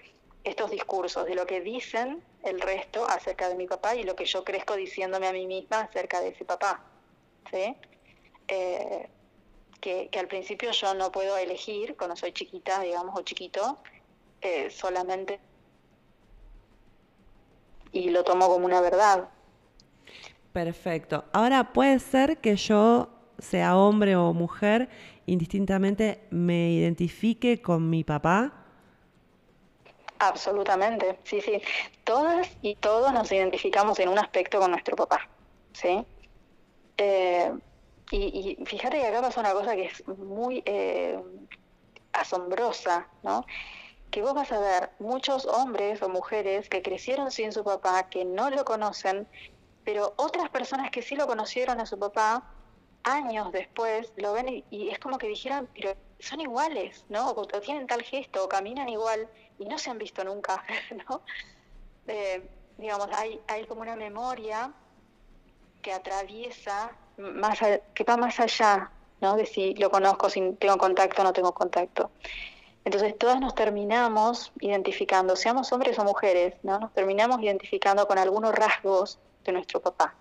[0.43, 4.25] estos discursos, de lo que dicen el resto acerca de mi papá y lo que
[4.25, 6.83] yo crezco diciéndome a mí misma acerca de ese papá.
[7.49, 7.75] ¿sí?
[8.47, 9.09] Eh,
[9.81, 13.79] que, que, al principio yo no puedo elegir, cuando soy chiquita, digamos, o chiquito,
[14.41, 15.39] eh, solamente
[17.91, 19.29] y lo tomo como una verdad.
[20.53, 21.25] Perfecto.
[21.33, 23.09] Ahora puede ser que yo
[23.39, 24.89] sea hombre o mujer,
[25.25, 28.53] indistintamente me identifique con mi papá.
[30.19, 31.61] Absolutamente, sí, sí.
[32.03, 35.27] Todas y todos nos identificamos en un aspecto con nuestro papá,
[35.73, 36.03] ¿sí?
[36.97, 37.51] Eh,
[38.09, 41.19] y, y, fíjate que acá pasa una cosa que es muy eh,
[42.13, 43.45] asombrosa, ¿no?
[44.11, 48.25] Que vos vas a ver muchos hombres o mujeres que crecieron sin su papá, que
[48.25, 49.27] no lo conocen,
[49.83, 52.43] pero otras personas que sí lo conocieron a su papá,
[53.03, 57.29] años después lo ven y, es como que dijeran, pero son iguales, ¿no?
[57.29, 59.29] O, o, tienen tal gesto, o caminan igual,
[59.59, 60.63] y no se han visto nunca,
[61.09, 61.21] ¿no?
[62.07, 64.73] Eh, digamos, hay, hay como una memoria
[65.81, 68.91] que atraviesa, más a, que va más allá
[69.21, 69.35] ¿no?
[69.35, 72.11] De si lo conozco, si tengo contacto o no tengo contacto.
[72.85, 76.79] Entonces todas nos terminamos identificando, seamos hombres o mujeres, ¿no?
[76.79, 80.15] Nos terminamos identificando con algunos rasgos de nuestro papá.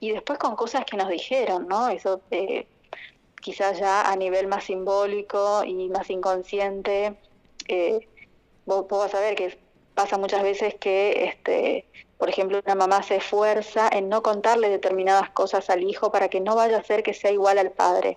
[0.00, 1.88] Y después con cosas que nos dijeron, ¿no?
[1.88, 2.66] Eso eh,
[3.40, 7.16] quizás ya a nivel más simbólico y más inconsciente,
[7.68, 8.08] eh,
[8.64, 9.58] vos, vos, vas a ver que
[9.94, 11.86] pasa muchas veces que, este,
[12.18, 16.40] por ejemplo, una mamá se esfuerza en no contarle determinadas cosas al hijo para que
[16.40, 18.16] no vaya a ser que sea igual al padre.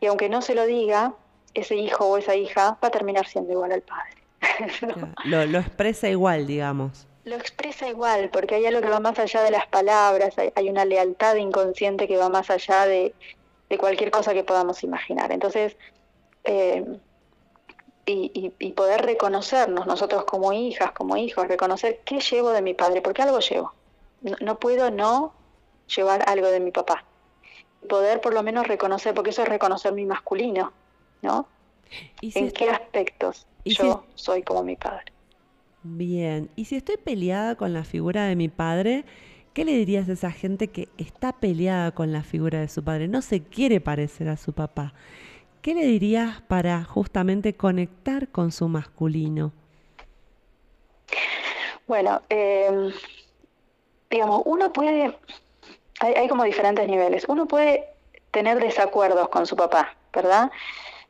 [0.00, 1.14] Y aunque no se lo diga,
[1.54, 4.22] ese hijo o esa hija va a terminar siendo igual al padre.
[5.24, 7.06] lo, lo, expresa igual, digamos.
[7.24, 10.68] Lo expresa igual, porque hay algo que va más allá de las palabras, hay, hay
[10.68, 13.14] una lealtad inconsciente que va más allá de,
[13.68, 15.30] de cualquier cosa que podamos imaginar.
[15.30, 15.76] Entonces,
[16.44, 16.84] eh,
[18.04, 22.74] y, y, y, poder reconocernos nosotros como hijas, como hijos, reconocer qué llevo de mi
[22.74, 23.72] padre, porque algo llevo.
[24.22, 25.32] No, no puedo no
[25.94, 27.04] llevar algo de mi papá.
[27.88, 30.72] Poder por lo menos reconocer, porque eso es reconocer mi masculino,
[31.22, 31.48] ¿no?
[32.20, 34.22] Si ¿En qué aspectos yo si...
[34.22, 35.12] soy como mi padre?
[35.84, 39.04] Bien, y si estoy peleada con la figura de mi padre,
[39.52, 43.08] ¿qué le dirías a esa gente que está peleada con la figura de su padre?
[43.08, 44.94] No se quiere parecer a su papá.
[45.60, 49.52] ¿Qué le dirías para justamente conectar con su masculino?
[51.86, 52.92] Bueno, eh,
[54.10, 55.16] digamos, uno puede,
[56.00, 57.88] hay, hay como diferentes niveles, uno puede
[58.30, 60.50] tener desacuerdos con su papá, ¿verdad?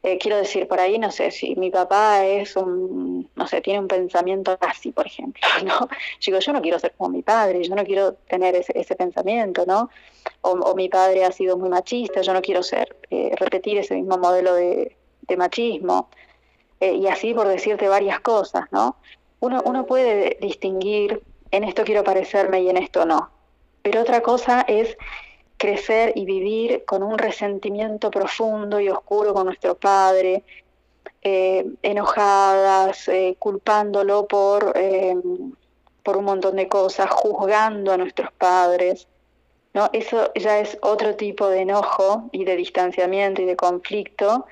[0.04, 3.78] Eh, quiero decir, por ahí, no sé, si mi papá es un, no sé, tiene
[3.78, 5.88] un pensamiento nazi, por ejemplo, ¿no?
[6.24, 9.64] Digo, yo no quiero ser como mi padre, yo no quiero tener ese, ese pensamiento,
[9.64, 9.90] ¿no?
[10.40, 13.94] O, o, mi padre ha sido muy machista, yo no quiero ser, eh, repetir ese
[13.94, 16.08] mismo modelo de, de machismo.
[16.80, 18.96] Eh, y así por decirte varias cosas, ¿no?
[19.38, 21.22] Uno, uno puede distinguir,
[21.52, 23.30] en esto quiero parecerme y en esto no.
[23.82, 24.96] Pero otra cosa es
[25.62, 30.42] crecer y vivir con un resentimiento profundo y oscuro con nuestro padre,
[31.22, 35.14] eh, enojadas, eh, culpándolo por, eh,
[36.02, 39.06] por un montón de cosas, juzgando a nuestros padres.
[39.72, 39.88] ¿no?
[39.92, 44.46] Eso ya es otro tipo de enojo y de distanciamiento y de conflicto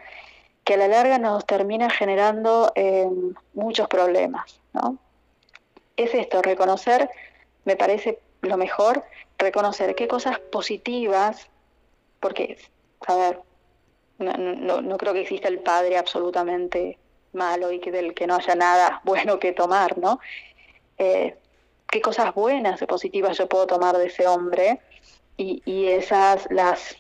[0.62, 2.72] que a la larga nos termina generando
[3.54, 4.60] muchos problemas.
[4.74, 4.96] ¿no?
[5.96, 7.10] Es esto, reconocer,
[7.64, 9.02] me parece lo mejor,
[9.40, 11.48] reconocer qué cosas positivas,
[12.20, 12.56] porque,
[13.06, 13.40] a ver,
[14.18, 16.98] no, no, no, creo que exista el padre absolutamente
[17.32, 20.20] malo y que del que no haya nada bueno que tomar, ¿no?
[20.98, 21.36] Eh,
[21.90, 24.80] qué cosas buenas y positivas yo puedo tomar de ese hombre
[25.36, 26.96] y, y esas las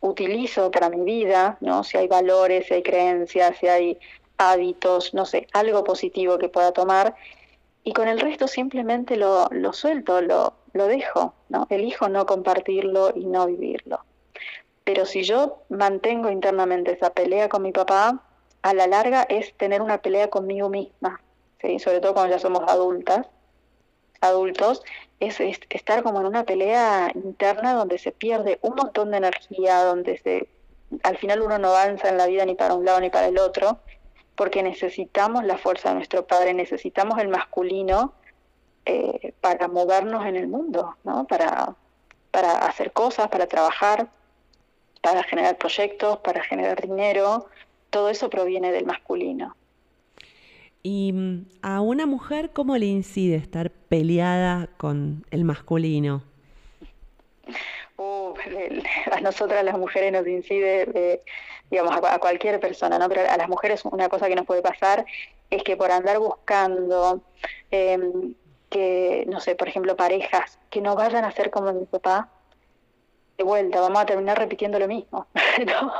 [0.00, 1.84] utilizo para mi vida, ¿no?
[1.84, 3.98] Si hay valores, si hay creencias, si hay
[4.36, 7.14] hábitos, no sé, algo positivo que pueda tomar
[7.84, 11.66] y con el resto simplemente lo, lo suelto, lo, lo dejo, ¿no?
[11.68, 14.00] Elijo no compartirlo y no vivirlo.
[14.84, 18.22] Pero si yo mantengo internamente esa pelea con mi papá,
[18.62, 21.20] a la larga es tener una pelea conmigo misma,
[21.60, 21.78] ¿sí?
[21.78, 23.26] sobre todo cuando ya somos adultas,
[24.20, 24.82] adultos,
[25.20, 29.84] es, es, estar como en una pelea interna donde se pierde un montón de energía,
[29.84, 30.48] donde se,
[31.02, 33.38] al final uno no avanza en la vida ni para un lado ni para el
[33.38, 33.78] otro,
[34.36, 38.14] porque necesitamos la fuerza de nuestro padre, necesitamos el masculino
[38.90, 41.26] eh, para movernos en el mundo, ¿no?
[41.26, 41.76] Para,
[42.30, 44.08] para hacer cosas, para trabajar,
[45.02, 47.48] para generar proyectos, para generar dinero.
[47.90, 49.54] Todo eso proviene del masculino.
[50.82, 56.22] ¿Y mm, a una mujer cómo le incide estar peleada con el masculino?
[57.98, 58.32] Uh,
[59.12, 61.22] a nosotras las mujeres nos incide, eh,
[61.70, 63.06] digamos, a, a, cualquier persona, ¿no?
[63.10, 65.04] Pero a las mujeres una cosa que nos puede pasar
[65.50, 67.20] es que por andar buscando
[67.70, 67.98] eh,
[68.68, 72.28] que, no sé, por ejemplo, parejas que no vayan a ser como mi papá,
[73.36, 75.26] de vuelta, vamos a terminar repitiendo lo mismo,
[75.66, 75.92] ¿no?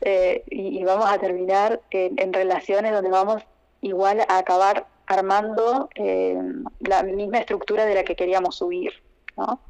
[0.00, 3.42] eh, y, y, vamos a terminar en, en, relaciones donde vamos
[3.80, 6.38] igual a acabar armando eh,
[6.78, 8.92] la misma estructura de la que queríamos subir,
[9.36, 9.60] ¿no?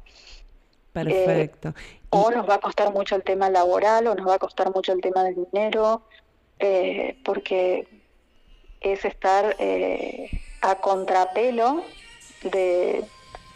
[0.93, 1.69] Perfecto.
[1.69, 4.73] Eh, o nos va a costar mucho el tema laboral, o nos va a costar
[4.73, 6.03] mucho el tema del dinero,
[6.59, 7.87] eh, porque
[8.81, 10.29] es estar eh,
[10.61, 11.83] a contrapelo
[12.43, 13.03] de,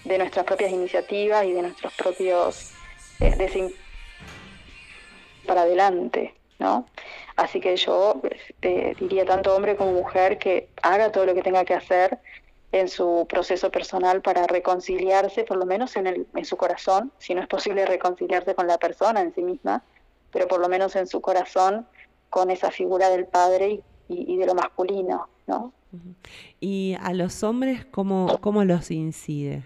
[0.03, 2.71] de, nuestras propias iniciativas y de nuestros propios
[3.19, 3.73] eh,
[5.45, 6.85] para adelante, ¿no?
[7.35, 8.21] Así que yo
[8.61, 12.19] eh, diría tanto hombre como mujer que haga todo lo que tenga que hacer
[12.71, 17.33] en su proceso personal para reconciliarse, por lo menos en, el, en su corazón, si
[17.33, 19.83] no es posible reconciliarse con la persona en sí misma,
[20.31, 21.87] pero por lo menos en su corazón
[22.29, 25.71] con esa figura del padre y, y, y de lo masculino, ¿no?
[26.59, 29.63] ¿Y a los hombres cómo, cómo los incide?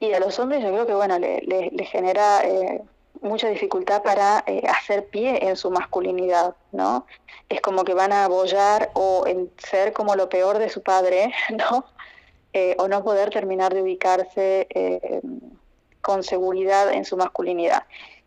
[0.00, 2.82] Y a los hombres yo creo que bueno le, le, le genera eh,
[3.22, 7.06] mucha dificultad para eh, hacer pie en su masculinidad, ¿no?
[7.48, 11.32] Es como que van a abollar o en ser como lo peor de su padre,
[11.50, 11.84] ¿no?
[12.52, 15.22] Eh, o no poder terminar de ubicarse eh,
[16.02, 17.84] con seguridad en su masculinidad.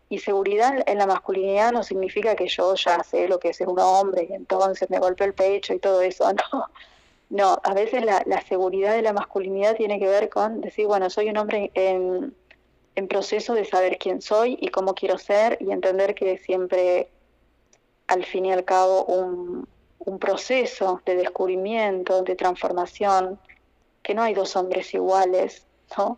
[0.08, 3.68] Y seguridad en la masculinidad no significa que yo ya sé lo que es ser
[3.68, 6.66] un hombre y entonces me golpeo el pecho y todo eso, ¿no?
[7.28, 11.10] No, a veces la, la seguridad de la masculinidad tiene que ver con decir, bueno,
[11.10, 12.32] soy un hombre en
[12.96, 17.10] en proceso de saber quién soy y cómo quiero ser y entender que siempre,
[18.08, 19.68] al fin y al cabo, un,
[20.18, 23.40] proceso de descubrimiento, de transformación,
[24.04, 25.66] que no hay dos hombres iguales,
[25.98, 26.16] ¿no?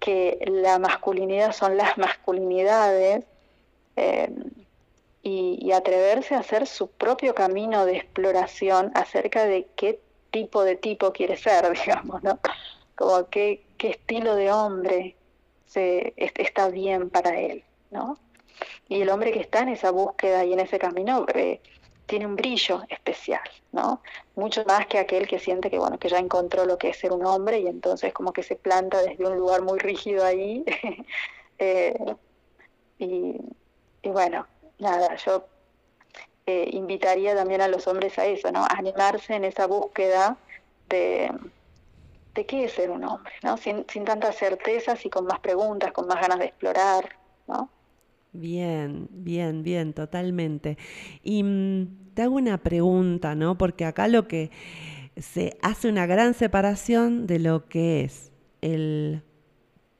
[0.00, 3.24] Que la masculinidad son las masculinidades
[3.96, 4.32] eh,
[5.22, 11.12] y, atreverse a hacer su propio camino de exploración acerca de qué tipo de tipo
[11.12, 12.40] quiere ser, digamos, ¿no?
[12.96, 15.16] Como qué, qué estilo de hombre
[15.66, 18.18] se, está bien para él, ¿no?
[18.88, 21.60] Y el hombre que está en esa búsqueda y en ese camino eh,
[22.10, 24.02] tiene un brillo especial, ¿no?
[24.34, 27.12] Mucho más que aquel que siente que, bueno, que ya encontró lo que es ser
[27.12, 30.64] un hombre y entonces como que se planta desde un lugar muy rígido ahí.
[31.62, 31.94] Eh,
[32.98, 33.36] y,
[34.02, 34.46] bueno,
[34.78, 35.44] nada, yo
[36.46, 38.60] eh, invitaría también a los hombres a eso, ¿no?
[38.64, 40.38] A animarse en esa búsqueda
[40.88, 41.30] de,
[42.32, 43.58] de qué es ser un hombre, ¿no?
[43.58, 47.14] Sin, sin tantas certezas y con más preguntas, con más ganas de explorar,
[47.46, 47.68] ¿no?
[48.32, 50.78] Bien, bien, bien, totalmente.
[51.22, 53.58] Y mm, te hago una pregunta, ¿no?
[53.58, 54.50] Porque acá lo que
[55.16, 59.22] se hace una gran separación de lo que es el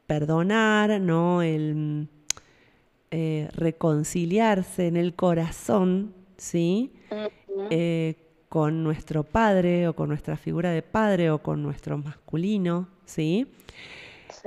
[0.07, 1.43] perdonar, ¿no?
[1.43, 2.09] El mm,
[3.11, 6.93] eh, reconciliarse en el corazón, ¿sí?
[8.51, 13.47] con nuestro padre o con nuestra figura de padre o con nuestro masculino, ¿sí?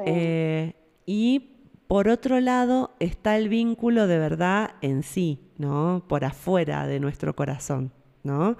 [0.05, 0.73] Eh,
[1.05, 1.52] y
[1.87, 6.03] por otro lado está el vínculo de verdad en sí, ¿no?
[6.07, 7.91] Por afuera de nuestro corazón,
[8.23, 8.57] ¿no?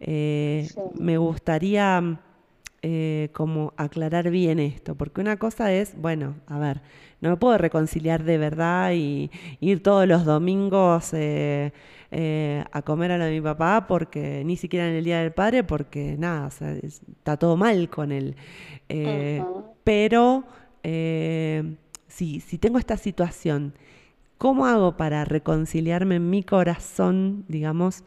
[0.00, 2.20] Eh, me gustaría
[2.80, 6.80] eh, como aclarar bien esto, porque una cosa es, bueno, a ver,
[7.20, 11.72] no me puedo reconciliar de verdad y ir todos los domingos eh,
[12.12, 15.32] eh, a comer a la de mi papá porque ni siquiera en el Día del
[15.32, 16.50] Padre, porque nada,
[16.82, 18.36] está todo mal con él.
[19.82, 20.44] Pero
[22.18, 23.74] si, tengo esta situación,
[24.38, 28.04] ¿cómo hago para reconciliarme en mi corazón, digamos,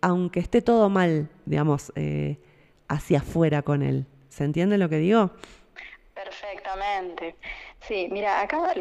[0.00, 1.92] aunque esté todo mal, digamos,
[2.90, 4.06] hacia afuera con él.
[4.28, 5.30] ¿Se entiende lo que digo?
[6.12, 7.36] Perfectamente.
[7.80, 8.74] Sí, mira, acá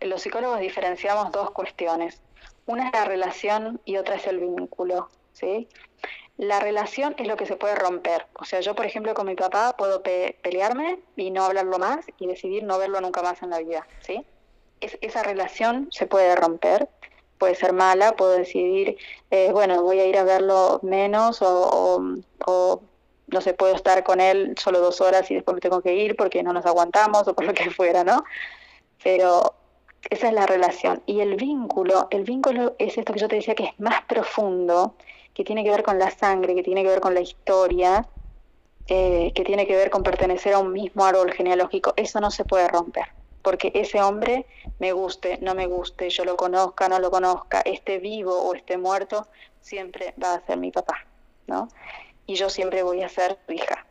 [0.00, 2.22] los psicólogos diferenciamos dos cuestiones.
[2.66, 5.68] Una es la relación y otra es el vínculo, ¿sí?
[6.40, 8.26] La relación es lo que se puede romper.
[8.32, 12.26] O sea, yo, por ejemplo, con mi papá puedo pelearme y no hablarlo más y
[12.26, 14.24] decidir no verlo nunca más en la vida, ¿sí?
[14.80, 16.88] Es, esa relación se puede romper,
[17.36, 18.96] puede ser mala, puedo decidir,
[19.30, 22.00] eh, bueno, voy a ir a verlo menos o,
[22.46, 22.82] o
[23.26, 26.16] no se puedo estar con él solo dos horas y después me tengo que ir
[26.16, 28.24] porque no nos aguantamos o por lo que fuera, ¿no?
[29.04, 29.56] Pero
[30.08, 31.02] esa es la relación.
[31.04, 34.94] Y el vínculo, el vínculo es esto que yo te decía que es más profundo,
[35.40, 38.06] que tiene que ver con la sangre, que tiene que ver con la historia,
[38.86, 41.94] eh, que tiene que ver con pertenecer a un mismo árbol genealógico.
[41.96, 43.06] Eso no se puede romper,
[43.40, 44.44] porque ese hombre,
[44.80, 48.76] me guste, no me guste, yo lo conozca, no lo conozca, esté vivo o esté
[48.76, 49.28] muerto,
[49.62, 51.06] siempre va a ser mi papá,
[51.46, 51.68] ¿no?
[52.26, 53.86] y yo siempre voy a ser tu hija.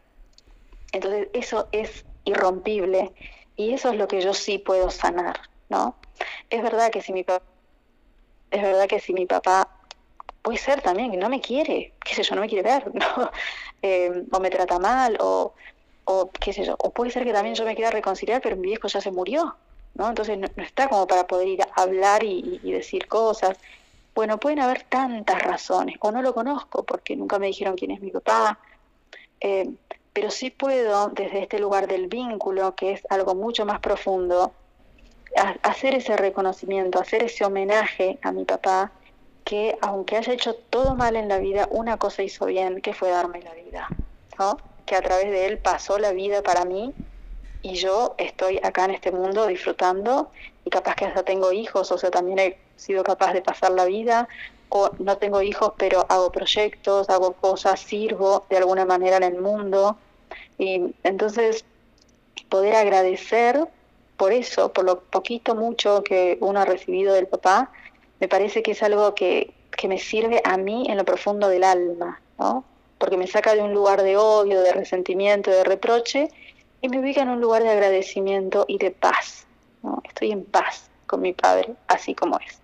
[0.92, 3.12] Entonces eso es irrompible
[3.56, 5.96] y eso es lo que yo sí puedo sanar, ¿no?
[6.52, 7.44] Es verdad que si mi papá,
[8.52, 9.79] es verdad que si mi papá
[10.50, 12.92] puede ser también que no me quiere, qué sé yo, no me quiere ver.
[13.82, 15.54] Eh, o me trata mal, o,
[16.04, 18.64] o qué sé yo, o puede ser que también yo me quiera reconciliar, pero mi
[18.68, 19.56] viejo ya se murió,
[19.94, 20.10] ¿no?
[20.10, 23.58] Entonces no, está como para poder ir a hablar y, y decir cosas.
[24.14, 28.02] Bueno, pueden haber tantas razones, o no lo conozco porque nunca me dijeron quién es
[28.02, 28.60] mi papá,
[29.40, 29.70] eh,
[30.12, 34.52] pero sí puedo, desde este lugar del vínculo, que es algo mucho más profundo,
[35.64, 38.92] hacer ese reconocimiento, hacer ese homenaje a mi papá,
[39.44, 43.10] que aunque haya hecho todo mal en la vida, una cosa hizo bien, que fue
[43.10, 43.90] darme la vida,
[44.38, 44.58] ¿no?
[44.86, 46.94] que a través de él pasó la vida para mí
[47.62, 50.32] y yo estoy acá en este mundo disfrutando
[50.66, 53.86] y capaz que hasta tengo hijos, o sea, también he sido capaz de pasar la
[53.86, 54.28] vida,
[54.70, 59.42] o no tengo hijos, pero hago proyectos, hago cosas, sirvo de alguna manera en el
[59.42, 59.98] mundo.
[60.58, 61.66] Y entonces
[62.50, 63.68] poder agradecer
[64.16, 67.72] por eso, por lo poquito, mucho que uno ha recibido del papá,
[68.20, 71.64] me parece que es algo que, que me sirve a mí en lo profundo del
[71.64, 72.64] alma, ¿no?
[72.98, 76.30] Porque me saca de un lugar de odio, de resentimiento, de reproche
[76.82, 79.48] y me ubica en un lugar de agradecimiento y de paz.
[79.84, 80.02] ¿no?
[80.06, 80.90] Estoy en paz.
[81.06, 82.62] con mi padre, así como es.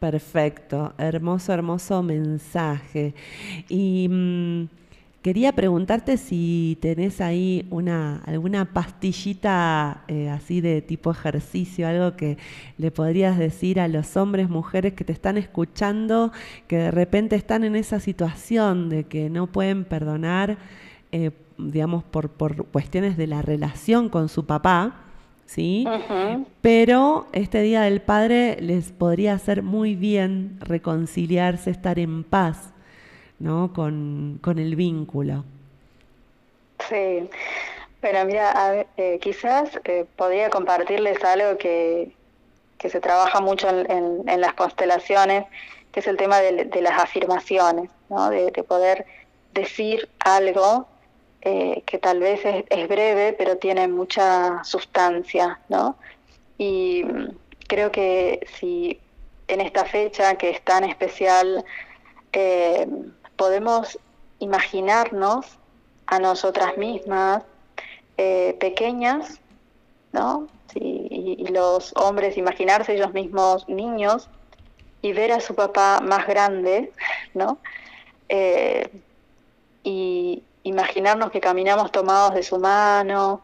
[0.00, 3.14] Perfecto, hermoso, hermoso mensaje.
[3.68, 4.68] Y mm,
[5.26, 12.38] quería preguntarte si tenés ahí una, alguna pastillita eh, así de tipo ejercicio, algo que
[12.78, 16.30] le podrías decir a los hombres, mujeres que te están escuchando,
[16.68, 20.58] que de repente están en esa situación de que no pueden perdonar,
[21.10, 24.94] eh, digamos, por, por cuestiones de la relación con su papá
[25.44, 25.84] ¿sí?
[26.60, 32.72] Pero este Día del Padre les podría hacer muy bien reconciliarse, estar en paz,
[33.38, 33.72] ¿no?
[33.72, 35.44] Con, el vínculo.
[36.88, 37.28] Sí,
[38.00, 42.12] pero mira, eh, quizás eh, podría compartirles algo que,
[42.78, 45.46] que se trabaja mucho en, en, las constelaciones,
[45.92, 48.30] que es el tema de, las afirmaciones, ¿no?
[48.30, 49.06] de poder
[49.52, 50.86] decir algo
[51.48, 55.96] eh, que tal vez es, breve, pero tiene mucha sustancia, ¿no?
[56.58, 57.36] Y mm,
[57.68, 58.98] creo que si
[59.46, 61.64] en esta fecha que es tan especial
[63.36, 63.98] podemos
[64.38, 65.46] imaginarnos
[66.06, 67.42] a nosotras mismas
[68.16, 69.40] eh, pequeñas,
[70.12, 70.48] ¿no?
[70.74, 74.28] y, los hombres imaginarse ellos mismos niños
[75.00, 76.92] y ver a su papá más grande,
[77.34, 77.58] ¿no?
[79.82, 83.42] y, imaginarnos que caminamos tomados de su mano,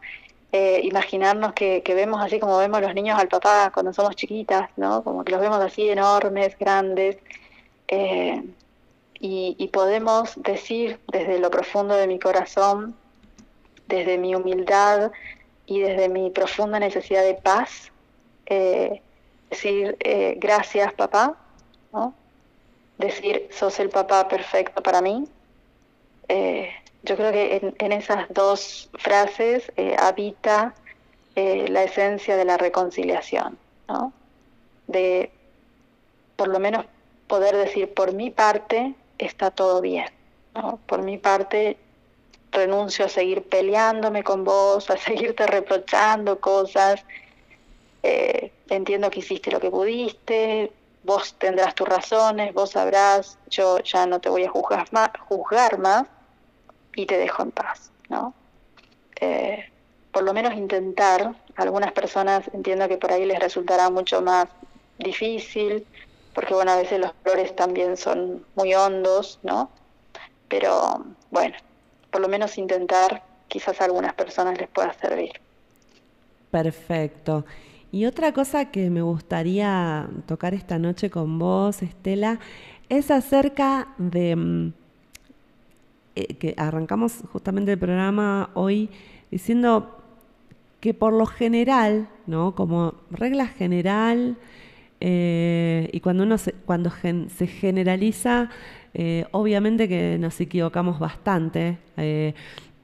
[0.51, 5.03] eh, imaginarnos que, vemos así como vemos los niños al papá cuando somos chiquitas, ¿no?
[5.03, 7.17] Como que los vemos así enormes, grandes,
[7.87, 8.43] eh,
[9.25, 12.93] y, podemos decir desde lo profundo de mi corazón,
[13.87, 15.13] desde mi humildad
[15.65, 17.91] y desde mi profunda necesidad de paz,
[18.47, 19.01] eh,
[19.49, 19.97] decir
[20.37, 21.37] gracias papá,
[22.97, 25.25] decir sos el papá perfecto para mí,
[27.03, 30.73] yo creo que en, esas dos frases eh, habita
[31.35, 33.57] eh, la esencia de la reconciliación.
[34.87, 35.31] De
[36.35, 36.85] por lo menos
[37.27, 40.07] poder decir, por mi parte está todo bien,
[40.55, 40.79] ¿no?
[40.85, 41.77] Por mi parte
[42.51, 47.03] renuncio a seguir peleándome con vos, a seguirte reprochando cosas.
[48.03, 50.71] Eh, entiendo que hiciste lo que pudiste,
[51.03, 55.77] vos tendrás tus razones, vos sabrás, yo ya no te voy a juzgar más, juzgar
[55.77, 56.07] más
[56.95, 58.33] y te dejo en paz, ¿no?
[59.19, 59.69] Eh,
[60.11, 64.47] por lo menos intentar, algunas personas entiendo que por ahí les resultará mucho más
[64.99, 65.85] difícil,
[66.33, 69.69] porque bueno, a veces los flores también son muy hondos, ¿no?
[70.47, 71.55] Pero bueno,
[72.11, 75.31] por lo menos intentar, quizás a algunas personas les pueda servir.
[76.51, 77.45] Perfecto.
[77.91, 82.39] Y otra cosa que me gustaría tocar esta noche con vos, Estela,
[82.89, 84.73] es acerca de mm,
[86.15, 88.89] eh, que arrancamos justamente el programa hoy
[89.31, 89.99] diciendo
[90.79, 92.55] que por lo general, ¿no?
[92.55, 94.37] Como regla general,
[95.05, 98.49] eh, y cuando uno se, cuando se generaliza,
[98.93, 101.77] eh, obviamente que nos equivocamos bastante,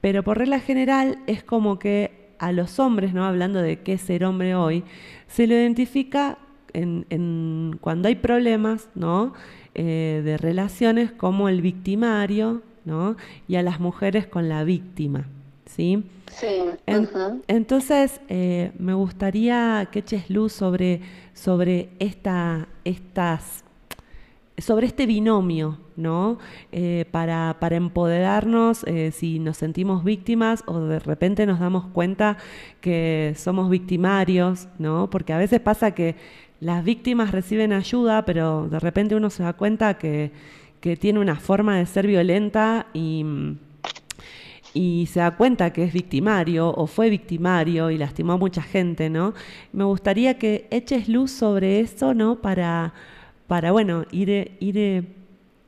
[0.02, 3.24] pero por regla general es como que a los hombres, ¿no?
[3.24, 4.84] Hablando de qué es ser hombre hoy,
[5.28, 6.36] se lo identifica
[6.74, 9.32] en, cuando hay problemas, ¿no?
[9.72, 12.60] de relaciones como el victimario,
[13.48, 15.26] y a las mujeres con la víctima.
[15.70, 16.04] ¿Sí?
[16.32, 16.62] Sí.
[17.48, 21.00] Entonces, eh, me gustaría que eches luz sobre,
[21.34, 23.64] sobre esta, estas
[24.58, 26.38] sobre este binomio, ¿no?
[26.70, 32.36] Eh, para, para, empoderarnos eh, si nos sentimos víctimas o de repente nos damos cuenta
[32.82, 35.08] que somos victimarios, ¿no?
[35.08, 36.14] Porque a veces pasa que
[36.60, 40.30] las víctimas reciben ayuda, pero de repente uno se da cuenta que,
[40.82, 43.24] que tiene una forma de ser violenta y,
[44.72, 49.10] y se da cuenta que es victimario o fue victimario y lastimó a mucha gente,
[49.10, 49.34] ¿no?
[49.72, 52.40] Me gustaría que eches luz sobre eso, ¿no?
[52.40, 52.94] Para,
[53.46, 55.04] para bueno, ir, ir eh,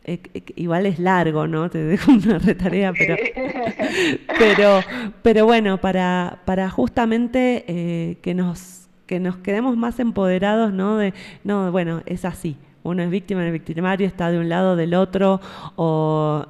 [0.04, 1.70] eh, igual es largo, ¿no?
[1.70, 3.16] Te dejo una retarea, pero,
[4.38, 4.80] pero,
[5.22, 10.96] pero bueno, para, para justamente eh, que nos que nos quedemos más empoderados, ¿no?
[10.96, 11.12] De,
[11.44, 15.40] no, bueno, es así, uno es víctima, el victimario está de un lado del otro,
[15.76, 16.46] o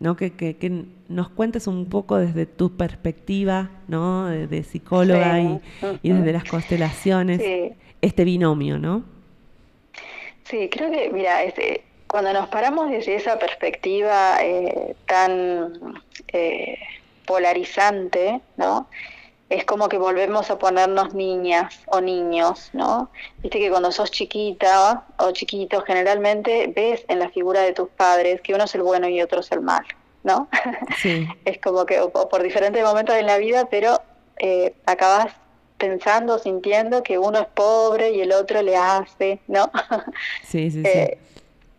[0.00, 0.16] ¿no?
[0.16, 4.26] Que, nos cuentes un poco desde tu perspectiva ¿no?
[4.26, 5.60] de, psicóloga y,
[6.02, 7.40] desde las constelaciones,
[8.00, 9.04] este binomio, ¿no?
[10.44, 16.78] Sí, creo que, mira, este, cuando nos paramos desde esa perspectiva eh, tan eh,
[17.26, 18.88] polarizante, ¿no?
[19.50, 23.10] Es como que volvemos a ponernos niñas o niños, ¿no?
[23.38, 28.40] Viste que cuando sos chiquita o chiquito, generalmente ves en la figura de tus padres
[28.42, 29.84] que uno es el bueno y otro es el mal,
[30.22, 30.48] ¿no?
[30.98, 31.26] Sí.
[31.44, 34.02] es como que por diferentes momentos en la vida, pero
[34.38, 35.32] eh, acabas
[35.78, 39.70] pensando, sintiendo que uno es pobre y el otro le hace, ¿no?
[40.44, 40.88] Sí, sí, sí.
[40.88, 41.18] Eh,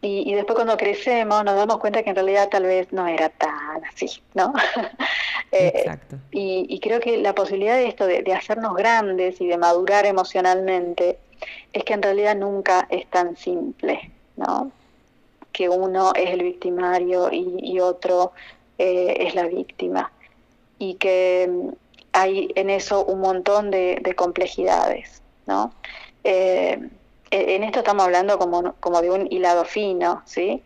[0.02, 3.84] y, después cuando crecemos nos damos cuenta que en realidad tal vez no era tan
[3.86, 4.54] así, ¿no?
[5.52, 6.18] Eh, Exacto.
[6.30, 11.18] Y, creo que la posibilidad de esto, de, hacernos grandes y de madurar emocionalmente,
[11.74, 14.72] es que en realidad nunca es tan simple, ¿no?
[15.52, 18.34] Que uno es el victimario y, otro
[18.78, 20.12] eh, es la víctima.
[20.78, 21.70] Y que mm,
[22.14, 25.74] hay en eso un montón de, complejidades, ¿no?
[26.24, 26.89] Eh,
[27.32, 30.63] en esto estamos hablando como, como de un hilado fino, ¿sí?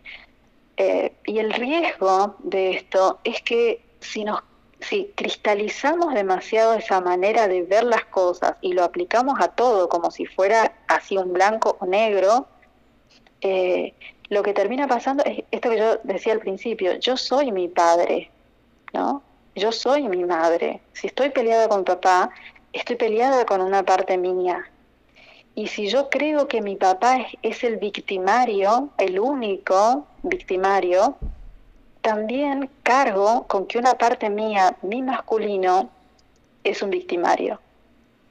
[0.76, 4.42] Eh, y el riesgo de esto es que si nos
[4.80, 10.10] si cristalizamos demasiado esa manera de ver las cosas y lo aplicamos a todo como
[10.10, 12.46] si fuera así un blanco o negro,
[13.40, 13.94] eh,
[14.28, 18.30] lo que termina pasando es esto que yo decía al principio, yo soy mi padre,
[18.92, 19.22] ¿no?
[19.54, 20.80] Yo soy mi madre.
[20.92, 22.30] Si estoy peleada con papá,
[22.72, 24.68] estoy peleada con una parte mía.
[25.56, 31.16] Y si yo creo que mi papá es, el victimario, el único victimario,
[32.00, 35.90] también cargo con que una parte mía, mi masculino,
[36.64, 37.60] es un victimario.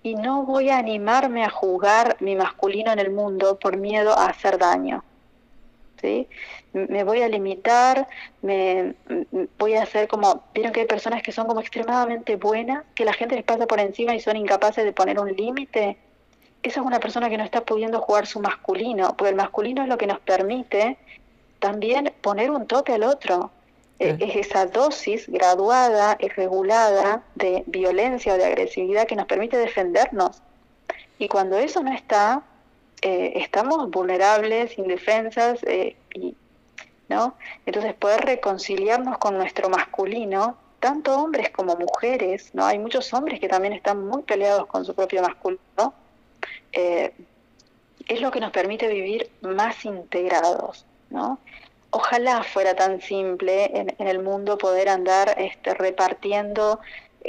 [0.04, 4.26] Y no voy a animarme a jugar mi masculino en el mundo por miedo a
[4.26, 5.02] hacer daño.
[6.02, 6.28] ¿sí?
[6.74, 8.10] Me voy a limitar,
[8.42, 8.96] me
[9.58, 13.14] voy a hacer como, vieron que hay personas que son como extremadamente buenas, que la
[13.14, 15.98] gente les pasa por encima y son incapaces de poner un límite
[16.64, 19.90] esa es una persona que no está pudiendo jugar su masculino, porque el masculino es
[19.90, 20.98] lo que nos permite
[21.60, 23.52] también poner un toque al otro.
[24.00, 29.58] Eh, es esa dosis graduada y regulada de violencia o de agresividad que nos permite
[29.58, 30.42] defendernos.
[31.20, 32.44] Y cuando eso no está,
[33.02, 36.36] eh, estamos vulnerables, indefensas, eh, y,
[37.08, 37.36] ¿no?
[37.66, 42.66] Entonces poder reconciliarnos con nuestro masculino, tanto hombres como mujeres, ¿no?
[42.66, 45.94] Hay muchos hombres que también están muy peleados con su propio masculino,
[46.74, 47.14] eh,
[48.08, 51.40] es lo que nos permite vivir más integrados, ¿no?
[51.92, 56.80] Ojalá fuera tan simple en, el mundo poder andar este, repartiendo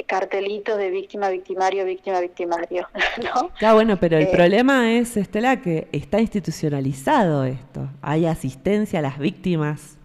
[0.07, 2.87] cartelitos de víctima, victimario, víctima, victimario,
[3.23, 3.51] ¿no?
[3.61, 7.87] Ya, bueno, pero el eh, problema es, Estela, que está institucionalizado esto.
[8.01, 9.97] Hay asistencia a las víctimas,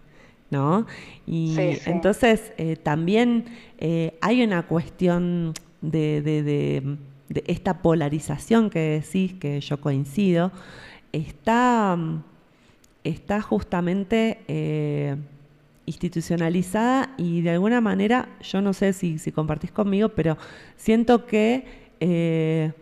[0.50, 0.86] ¿no?
[1.26, 3.46] Y entonces eh, también
[4.20, 6.98] hay una cuestión de de
[7.46, 10.52] esta polarización que decís, que yo coincido,
[11.12, 11.96] está,
[13.04, 15.16] está justamente eh,
[15.86, 20.36] institucionalizada y de alguna manera, yo no sé si, compartís conmigo, pero
[20.76, 21.64] siento que
[22.00, 22.72] eh,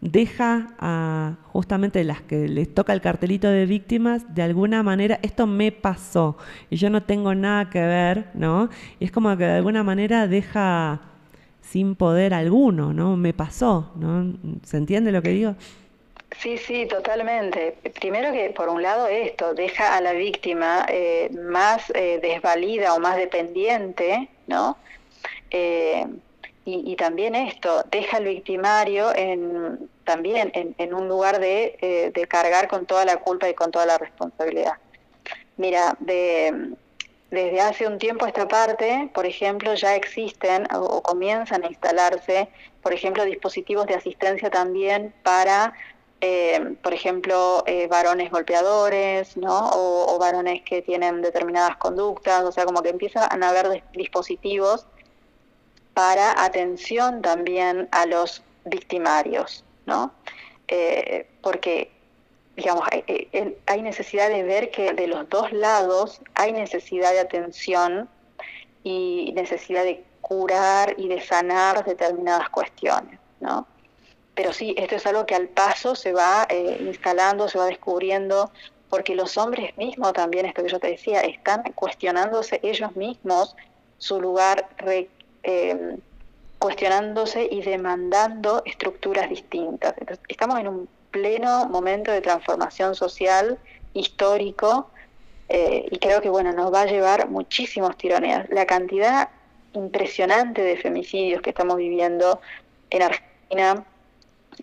[0.00, 5.46] deja a justamente las que les toca el cartelito de víctimas, de alguna manera, esto
[5.46, 6.36] me pasó
[6.70, 8.68] y yo no tengo nada que ver, ¿no?
[9.00, 11.00] Y es como que de alguna manera deja
[11.70, 13.16] sin poder alguno, ¿no?
[13.16, 14.32] Me pasó, ¿no?
[14.64, 15.54] ¿Se entiende lo que digo?
[16.38, 17.76] Sí, sí, totalmente.
[18.00, 23.00] Primero que por un lado esto deja a la víctima eh, más eh, desvalida o
[23.00, 24.76] más dependiente, ¿no?
[25.50, 26.06] Eh,
[26.68, 32.66] y, también esto deja al victimario en, también en, en un lugar de, de cargar
[32.66, 34.72] con toda la culpa y con toda la responsabilidad.
[35.56, 36.74] Mira, de
[37.30, 42.48] desde hace un tiempo esta parte, por ejemplo, ya existen o, comienzan a instalarse,
[42.82, 45.74] por ejemplo, dispositivos de asistencia también para,
[46.20, 49.70] eh, por ejemplo, eh, varones golpeadores, ¿no?
[49.72, 54.86] O, varones que tienen determinadas conductas, o sea, como que empiezan a haber dispositivos
[55.94, 60.12] para atención también a los victimarios, ¿no?
[60.68, 61.95] Eh, porque
[62.56, 62.88] digamos,
[63.66, 68.08] hay, necesidad de ver que de los dos lados hay necesidad de atención
[68.82, 73.66] y necesidad de curar y de sanar determinadas cuestiones, ¿no?
[74.34, 78.50] Pero sí, esto es algo que al paso se va eh, instalando, se va descubriendo,
[78.88, 83.54] porque los hombres mismos también, esto que yo te decía, están cuestionándose ellos mismos
[83.98, 84.68] su lugar,
[85.42, 85.96] eh,
[86.58, 89.94] cuestionándose y demandando estructuras distintas.
[90.28, 93.58] estamos en un pleno momento de transformación social
[93.94, 94.90] histórico
[95.48, 98.44] eh, y creo que bueno nos va a llevar muchísimos tironeos.
[98.50, 99.30] La cantidad
[99.72, 102.40] impresionante de femicidios que estamos viviendo
[102.90, 103.84] en Argentina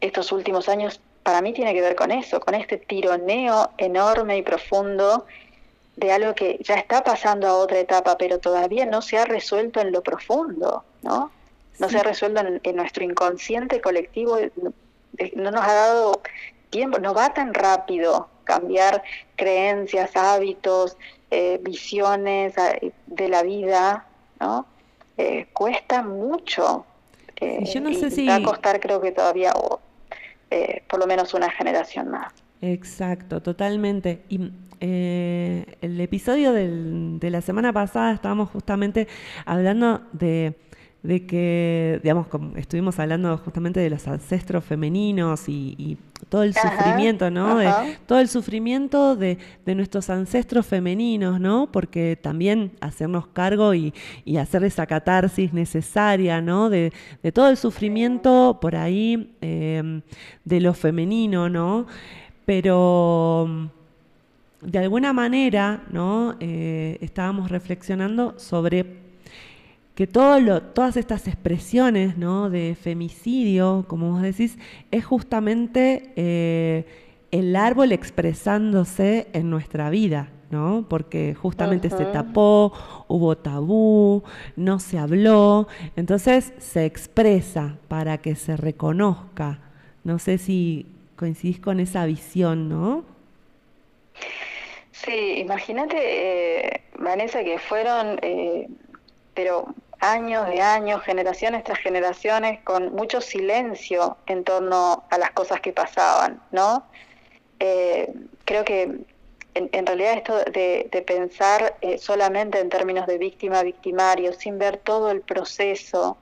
[0.01, 4.41] estos últimos años para mí tiene que ver con eso, con este tironeo enorme y
[4.41, 5.25] profundo
[5.95, 9.79] de algo que ya está pasando a otra etapa, pero todavía no se ha resuelto
[9.79, 11.31] en lo profundo, ¿no?
[11.79, 14.37] No se ha resuelto en nuestro inconsciente colectivo,
[15.35, 16.21] no nos ha dado
[16.69, 19.03] tiempo, no va tan rápido cambiar
[19.35, 20.97] creencias, hábitos,
[21.31, 24.05] eh, visiones eh, de la vida,
[24.39, 24.65] ¿no?
[25.17, 26.85] Eh, cuesta mucho
[27.41, 28.27] Eh, yo no sé si...
[28.27, 29.53] Va a costar creo que todavía
[30.87, 32.31] por lo menos una generación más.
[32.61, 34.23] Exacto, totalmente.
[34.29, 39.07] Y eh, el episodio del, de la semana pasada estábamos justamente
[39.45, 40.55] hablando de,
[41.03, 45.97] de que, digamos, como estuvimos hablando justamente de los ancestros femeninos y,
[46.29, 47.57] todo el sufrimiento, ¿no?
[47.57, 47.69] De,
[48.07, 51.69] todo el sufrimiento de, de, nuestros ancestros femeninos, ¿no?
[51.71, 53.93] Porque también hacernos cargo y,
[54.23, 56.69] y hacer esa catarsis necesaria, ¿no?
[56.69, 60.01] De, de todo el sufrimiento por ahí eh,
[60.45, 61.85] de lo femenino, ¿no?
[62.45, 63.69] pero
[64.61, 66.35] de alguna manera ¿no?
[66.39, 69.02] Eh, estábamos reflexionando sobre
[69.95, 72.49] que todo todas estas expresiones ¿no?
[72.49, 74.57] de femicidio, como vos decís,
[74.91, 76.85] es justamente eh,
[77.31, 80.85] el árbol expresándose en nuestra vida, ¿no?
[80.87, 82.73] Porque justamente se tapó,
[83.07, 84.23] hubo tabú,
[84.55, 89.59] no se habló, entonces se expresa para que se reconozca.
[90.03, 90.85] No sé si
[91.15, 93.03] coincidís con esa visión, ¿no?
[94.91, 98.67] Sí, imagínate, eh, Vanessa, que fueron, eh,
[99.33, 105.61] pero años de años, generaciones tras generaciones, con mucho silencio en torno a las cosas
[105.61, 106.83] que pasaban, ¿no?
[107.59, 108.11] Eh,
[108.43, 109.05] creo que
[109.55, 116.17] en, realidad esto de, pensar solamente en términos de víctima-victimario, sin ver todo el proceso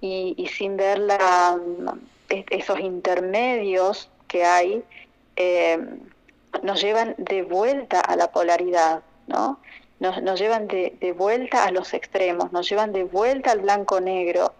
[0.00, 1.58] y, y sin ver la,
[2.28, 4.82] esos intermedios que hay
[5.36, 5.78] eh,
[6.62, 9.60] nos llevan de vuelta a la polaridad, ¿no?
[9.98, 14.52] Nos, nos llevan de, de, vuelta a los extremos, nos llevan de vuelta al blanco-negro.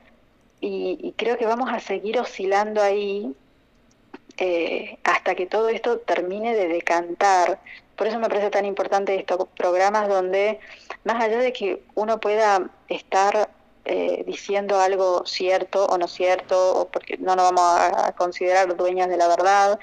[0.61, 3.35] Y, creo que vamos a seguir oscilando ahí
[4.39, 7.61] eh, hasta que todo esto termine de decantar.
[7.97, 10.61] Por eso me parece tan importante estos programas donde,
[11.05, 13.51] más allá de que uno pueda estar
[13.85, 19.09] eh, diciendo algo cierto o no cierto, o porque no nos vamos a, considerar dueñas
[19.09, 19.79] de la verdad,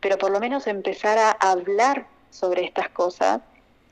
[0.00, 3.40] pero por lo menos empezar a hablar sobre estas cosas,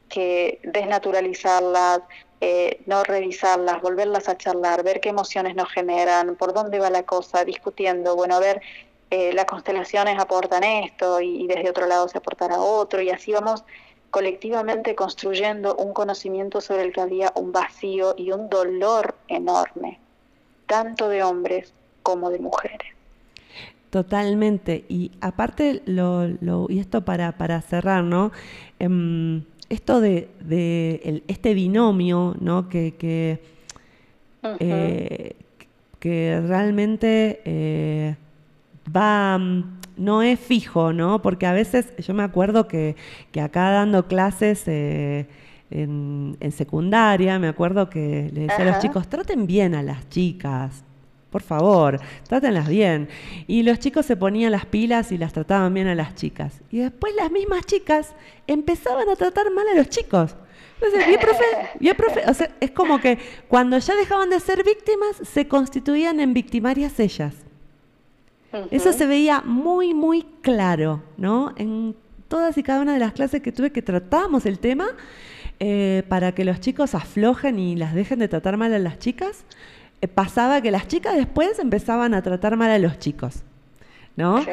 [0.09, 2.01] que desnaturalizarlas,
[2.41, 7.05] eh, no revisarlas, volverlas a charlar, ver qué emociones nos generan, por dónde va la
[7.05, 8.61] cosa, discutiendo, bueno, ver,
[9.11, 13.65] eh, las constelaciones aportan esto y, desde otro lado se aportará otro y así vamos
[14.11, 19.99] colectivamente construyendo un conocimiento sobre el que había un vacío y un dolor enorme,
[20.67, 22.89] tanto de hombres como de mujeres.
[23.91, 24.85] Totalmente.
[24.89, 26.27] Y aparte, lo,
[26.69, 28.33] y esto para, para cerrar, ¿no?
[28.79, 32.69] Em, esto de, de este binomio, ¿no?
[32.69, 33.41] Que, que,
[34.61, 35.37] eh,
[35.99, 38.17] que realmente eh,
[38.95, 39.39] va
[39.97, 41.23] no es fijo, ¿no?
[41.23, 42.97] Porque a veces yo me acuerdo que,
[43.43, 45.27] acá dando clases eh,
[45.71, 50.85] en, secundaria, me acuerdo que le decía a los chicos, traten bien a las chicas,
[51.37, 53.11] por favor, trátenlas bien.
[53.47, 56.63] Y los chicos se ponían las pilas y las trataban bien a las chicas.
[56.71, 58.15] Y después las mismas chicas
[58.47, 60.35] empezaban a tratar mal a los chicos.
[60.77, 61.45] Entonces, bien profe,
[61.79, 63.19] bien profe, o sea, es como que
[63.49, 67.35] cuando ya dejaban de ser víctimas, se constituían en victimarias ellas.
[68.71, 71.53] Eso se veía muy, muy claro, ¿no?
[71.59, 71.95] En
[72.29, 74.87] todas y cada una de las clases que tuve que tratábamos el tema
[75.61, 79.45] eh, para que los chicos aflojen y las dejen de tratar mal a las chicas.
[80.01, 83.43] Eh, pasaba que las chicas después empezaban a tratar mal a los chicos,
[84.17, 84.45] ¿no?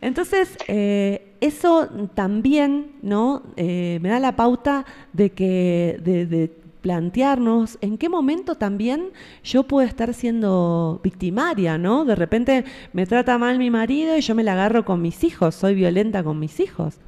[0.00, 3.42] Entonces, eh, eso también, ¿no?
[3.56, 10.12] me da la pauta de que, de plantearnos en qué momento también yo puedo estar
[10.12, 12.04] siendo victimaria, ¿no?
[12.04, 15.54] De repente me trata mal mi marido y yo me la agarro con mis hijos,
[15.54, 16.98] soy violenta con mis hijos,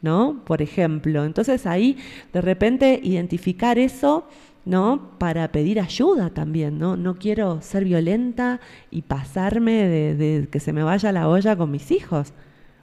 [0.00, 0.42] ¿no?
[0.46, 1.24] Por ejemplo.
[1.24, 1.98] Entonces ahí
[2.32, 4.28] de repente identificar eso,
[4.66, 5.16] ¿no?
[5.18, 6.96] Para pedir ayuda también, ¿no?
[6.96, 8.60] No quiero ser violenta
[8.90, 12.34] y pasarme de, de que se me vaya la olla con mis hijos,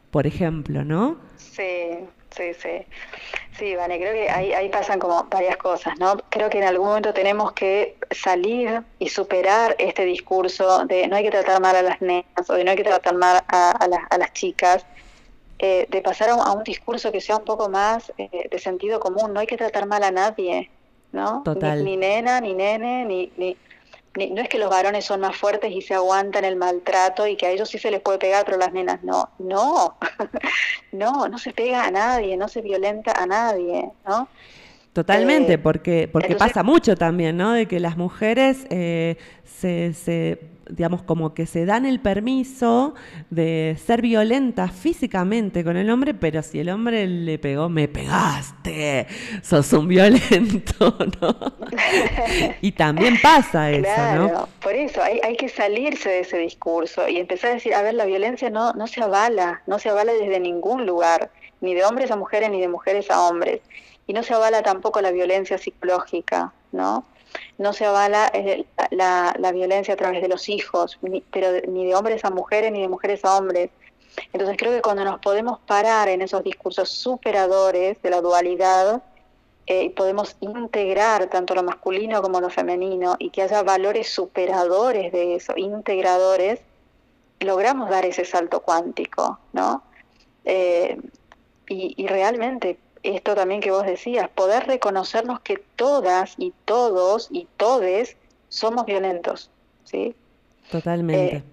[0.09, 1.17] por ejemplo, ¿no?
[1.37, 1.99] Sí,
[2.35, 2.85] sí, sí.
[3.57, 6.17] Sí, Vane, creo que ahí, ahí pasan como varias cosas, ¿no?
[6.29, 11.23] Creo que en algún momento tenemos que salir y superar este discurso de no hay
[11.23, 13.99] que tratar mal a las nenas o de no hay que tratar mal a, las,
[14.09, 14.85] a las chicas,
[15.59, 19.33] eh, de pasar a un, discurso que sea un poco más eh, de sentido común,
[19.33, 20.71] no hay que tratar mal a nadie,
[21.13, 21.41] ¿no?
[21.43, 21.83] Total.
[21.83, 23.55] Ni, nena, ni nene, ni, ni,
[24.31, 27.45] no es que los varones son más fuertes y se aguantan el maltrato y que
[27.45, 29.29] a ellos sí se les puede pegar, pero las nenas no.
[29.39, 29.95] No,
[30.91, 34.27] no, no se pega a nadie, no se violenta a nadie, ¿no?
[34.91, 37.53] Totalmente, porque, porque pasa mucho también, ¿no?
[37.53, 39.17] De que las mujeres se,
[39.93, 42.93] se digamos, como que se dan el permiso
[43.29, 49.07] de ser violentas físicamente con el hombre, pero si el hombre le pegó, me pegaste,
[49.41, 51.35] sos un violento, ¿no?
[52.61, 57.17] y también pasa eso, claro, Por eso hay, hay que salirse de ese discurso y
[57.17, 60.39] empezar a decir, a ver, la violencia no, no se avala, no se avala desde
[60.39, 61.29] ningún lugar,
[61.61, 63.61] ni de hombres a mujeres, ni de mujeres a hombres.
[64.05, 67.05] Y no se avala tampoco la violencia psicológica, ¿no?
[67.57, 71.85] No se avala eh, la, la, violencia a través de los hijos, ni, pero ni
[71.85, 73.69] de hombres a mujeres ni de mujeres a hombres.
[74.31, 79.01] Entonces creo que cuando nos podemos parar en esos discursos superadores de la dualidad,
[79.65, 85.35] eh, podemos integrar tanto lo masculino como lo femenino y que haya valores superadores de
[85.35, 86.59] eso, integradores,
[87.39, 89.83] logramos dar ese salto cuántico, ¿no?
[90.45, 90.97] Eh,
[91.69, 97.47] y, y realmente esto también que vos decías, poder reconocernos que todas y todos y
[97.57, 98.15] todes
[98.49, 99.49] somos violentos,
[99.83, 100.15] ¿sí?
[100.71, 101.37] Totalmente.
[101.37, 101.43] Eh,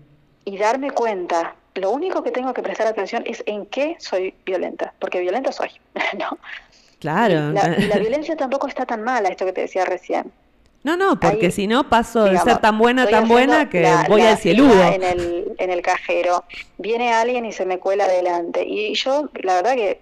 [0.45, 4.95] y darme cuenta, lo único que tengo que prestar atención es en qué soy violenta,
[4.99, 5.71] porque violenta soy,
[6.19, 6.39] ¿no?
[7.01, 7.53] Claro.
[7.53, 10.33] la, violencia tampoco está tan mala, esto que te decía recién.
[10.83, 14.39] No, no, porque si no paso de ser tan buena, tan buena que voy al
[14.39, 14.83] cieludo.
[14.83, 16.45] En el, en el cajero,
[16.79, 18.65] viene alguien y se me cuela adelante.
[18.67, 20.01] Y yo, la verdad que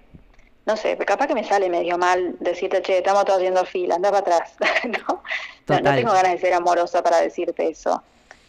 [0.68, 4.10] no sé, capaz que me sale medio mal decirte, che, estamos todos haciendo fila, anda
[4.10, 4.54] para atrás,
[4.84, 5.22] ¿no?
[5.66, 5.94] ¿no?
[5.94, 8.02] tengo ganas de ser amorosa para decirte eso,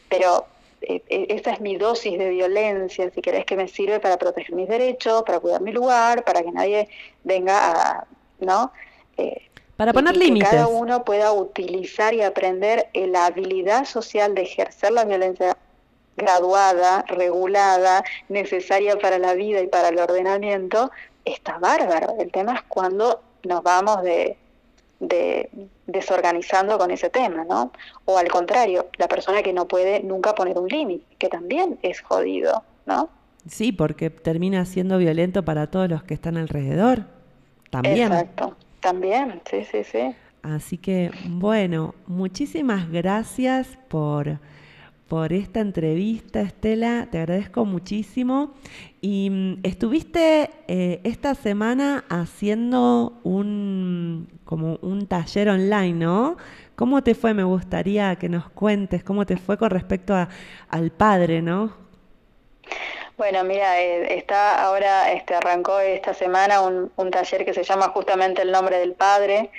[0.09, 0.45] pero
[0.81, 4.53] eh, eh, esa es mi dosis de violencia, si querés que me sirve para proteger
[4.53, 6.89] mis derechos, para cuidar mi lugar, para que nadie
[7.23, 8.07] venga a,
[8.41, 8.73] ¿no?
[9.15, 9.47] Eh,
[9.77, 10.49] para poner límites.
[10.49, 15.55] Que cada uno pueda utilizar y aprender la habilidad social de ejercer la violencia
[16.17, 20.91] graduada, regulada, necesaria para la vida y para el ordenamiento,
[21.31, 22.15] está bárbaro.
[22.19, 24.37] El tema es cuando nos vamos de,
[25.87, 27.71] desorganizando con ese tema, ¿no?
[28.05, 32.01] O al contrario, la persona que no puede nunca poner un límite, que también es
[32.01, 33.09] jodido, ¿no?
[33.47, 37.05] Sí, porque termina siendo violento para todos los que están alrededor.
[37.69, 38.11] También.
[38.11, 40.15] Exacto, también, sí, sí, sí.
[40.41, 44.39] Así que, bueno, muchísimas gracias por
[45.09, 47.07] por esta entrevista, Estela.
[47.11, 48.53] Te agradezco muchísimo.
[49.01, 56.37] Y mm, estuviste eh, esta semana haciendo un, como un taller online, ¿no?
[56.75, 57.33] ¿Cómo te fue?
[57.33, 60.29] Me gustaría que nos cuentes cómo te fue con respecto a,
[60.69, 61.73] al padre, ¿no?
[63.17, 67.89] Bueno, mira, eh, está ahora, este, arrancó esta semana un, un taller que se llama
[67.89, 69.49] justamente el nombre del padre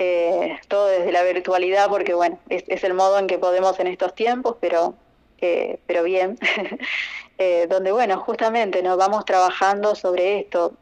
[0.00, 4.14] eh, todo desde la virtualidad, porque bueno, es, el modo en que podemos en estos
[4.14, 4.94] tiempos, pero,
[5.40, 6.38] eh, pero bien,
[7.38, 10.74] eh, donde bueno, justamente nos vamos trabajando sobre esto,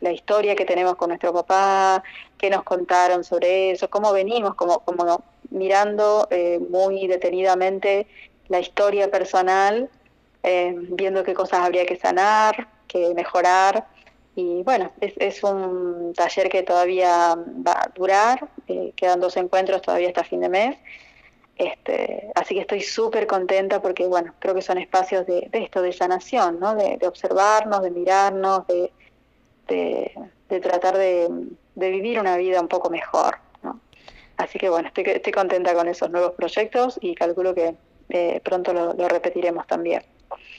[0.00, 2.04] la, historia que tenemos con nuestro papá,
[2.38, 6.28] qué nos contaron sobre eso, cómo venimos, como, como mirando
[6.70, 8.06] muy detenidamente
[8.46, 9.90] la historia personal,
[10.42, 13.88] viendo qué cosas habría que sanar, que mejorar
[14.36, 19.82] y bueno, es, es un taller que todavía va a durar, eh, quedan dos encuentros
[19.82, 20.76] todavía hasta fin de mes.
[21.56, 25.92] Este, así que estoy súper contenta porque, bueno, creo que son espacios de, esto, de
[25.92, 26.74] sanación, ¿no?
[26.74, 28.92] De, observarnos, de mirarnos, de,
[29.68, 31.28] de, tratar de,
[31.76, 33.80] vivir una vida un poco mejor, ¿no?
[34.36, 37.76] Así que, bueno, estoy, estoy contenta con esos nuevos proyectos y calculo que
[38.08, 40.02] eh, pronto lo repetiremos también.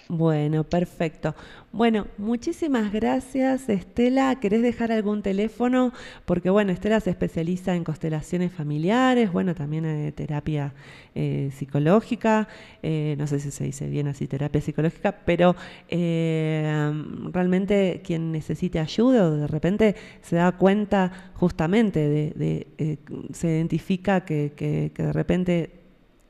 [0.07, 1.33] Bueno, perfecto.
[1.71, 4.39] Bueno, muchísimas gracias, Estela.
[4.39, 5.93] ¿Querés dejar algún teléfono?
[6.25, 10.75] Porque, bueno, Estela se especializa en constelaciones familiares, bueno, también en terapia
[11.15, 12.47] eh, psicológica.
[12.83, 15.55] Eh, no sé si se dice bien así, terapia psicológica, pero
[15.89, 16.93] eh,
[17.31, 22.99] realmente quien necesite ayuda o de repente se da cuenta justamente de,
[23.33, 25.84] se identifica que, que de repente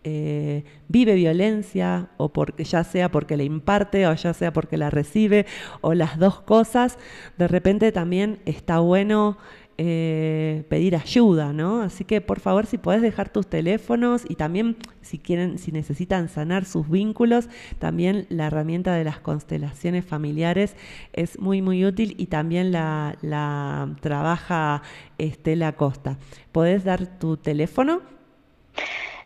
[0.07, 4.91] eh, vive violencia, o porque, ya sea porque le imparte, o ya sea porque la
[4.91, 5.47] recibe,
[5.81, 6.99] o las dos cosas,
[7.39, 9.37] de repente también está bueno
[9.79, 11.81] eh, pedir ayuda, ¿no?
[11.81, 16.29] Así que por favor, si podés dejar tus teléfonos y también si quieren, si necesitan
[16.29, 17.49] sanar sus vínculos,
[17.79, 20.75] también la herramienta de las constelaciones familiares
[21.13, 24.83] es muy, muy útil y también la, la trabaja
[25.17, 26.19] Estela Costa.
[26.51, 28.01] ¿Podés dar tu teléfono?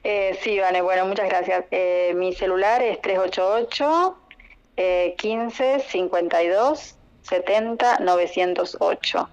[0.03, 1.65] Eh, sí, vale, bueno, muchas gracias.
[1.71, 4.17] Eh, mi celular es 388
[4.77, 9.29] eh, 15 52 70 908.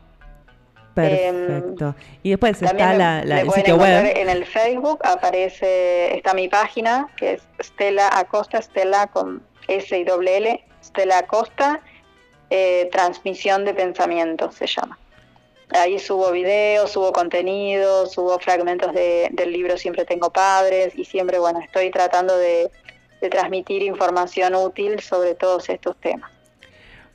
[0.95, 1.95] Perfecto.
[2.23, 4.13] y después está la, el sitio web.
[4.17, 10.05] En el Facebook aparece, está mi página, que es Stella Acosta, Stella con S y
[10.05, 11.83] doble L, Stella Acosta,
[12.49, 14.99] eh, Transmisión de Pensamiento se llama.
[15.71, 21.61] Ahí subo videos, subo contenido, subo fragmentos del libro Siempre tengo padres y siempre, bueno,
[21.61, 22.71] estoy tratando de,
[23.31, 26.31] transmitir información útil sobre todos estos temas.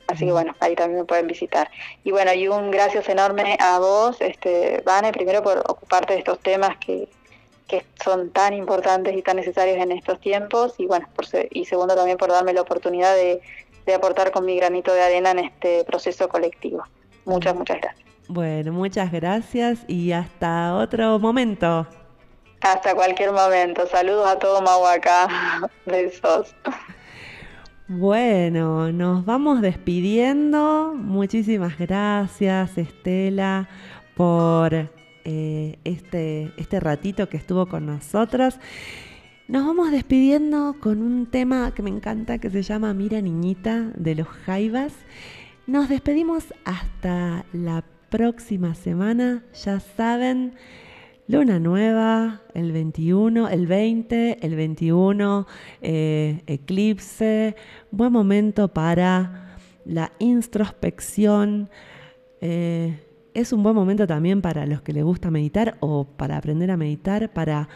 [0.08, 1.70] Así que bueno, ahí también me pueden visitar.
[2.04, 6.38] Y bueno, y un gracias enorme a vos, este, Vane, primero por ocuparte de estos
[6.40, 7.08] temas que,
[7.66, 11.94] que son tan importantes y tan necesarios en estos tiempos y bueno, por, y segundo
[11.94, 13.40] también por darme la oportunidad de,
[13.86, 16.84] de aportar con mi granito de arena en este proceso colectivo.
[17.24, 18.11] Muchas, muchas gracias.
[18.32, 21.86] Bueno, muchas gracias y hasta otro momento.
[22.62, 23.86] Hasta cualquier momento.
[23.86, 25.28] Saludos a todo Mahuaca.
[25.86, 26.54] Besos.
[27.88, 30.94] Bueno, nos vamos despidiendo.
[30.96, 33.68] Muchísimas gracias, Estela,
[34.16, 38.58] por eh, este, este ratito que estuvo con nosotros.
[39.46, 44.14] Nos vamos despidiendo con un tema que me encanta que se llama Mira Niñita de
[44.14, 44.94] los Jaivas.
[45.66, 48.01] Nos despedimos hasta la próxima
[48.74, 49.42] semana.
[49.64, 50.52] Ya saben,
[51.28, 55.46] luna nueva, el 21, el 20, el 21,
[55.80, 57.56] eh, eclipse.
[57.90, 59.56] Buen momento para
[59.86, 61.70] la introspección.
[62.42, 63.00] Eh,
[63.32, 66.76] es un buen momento también para los que les gusta meditar o para aprender a
[66.76, 67.70] meditar, para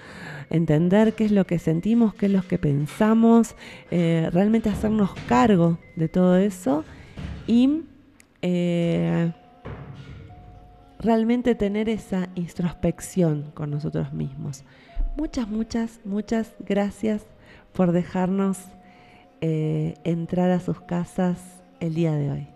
[0.50, 3.56] entender qué es lo que sentimos, qué es lo que pensamos,
[3.90, 6.84] eh, realmente hacernos cargo de todo eso
[7.46, 7.84] y
[10.98, 14.64] realmente tener esa introspección con nosotros mismos.
[15.16, 17.24] Muchas, muchas, muchas gracias
[17.72, 18.58] por dejarnos
[19.40, 21.38] eh, entrar a sus casas
[21.80, 22.46] el día de hoy.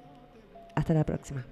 [0.75, 1.45] Hasta la próxima.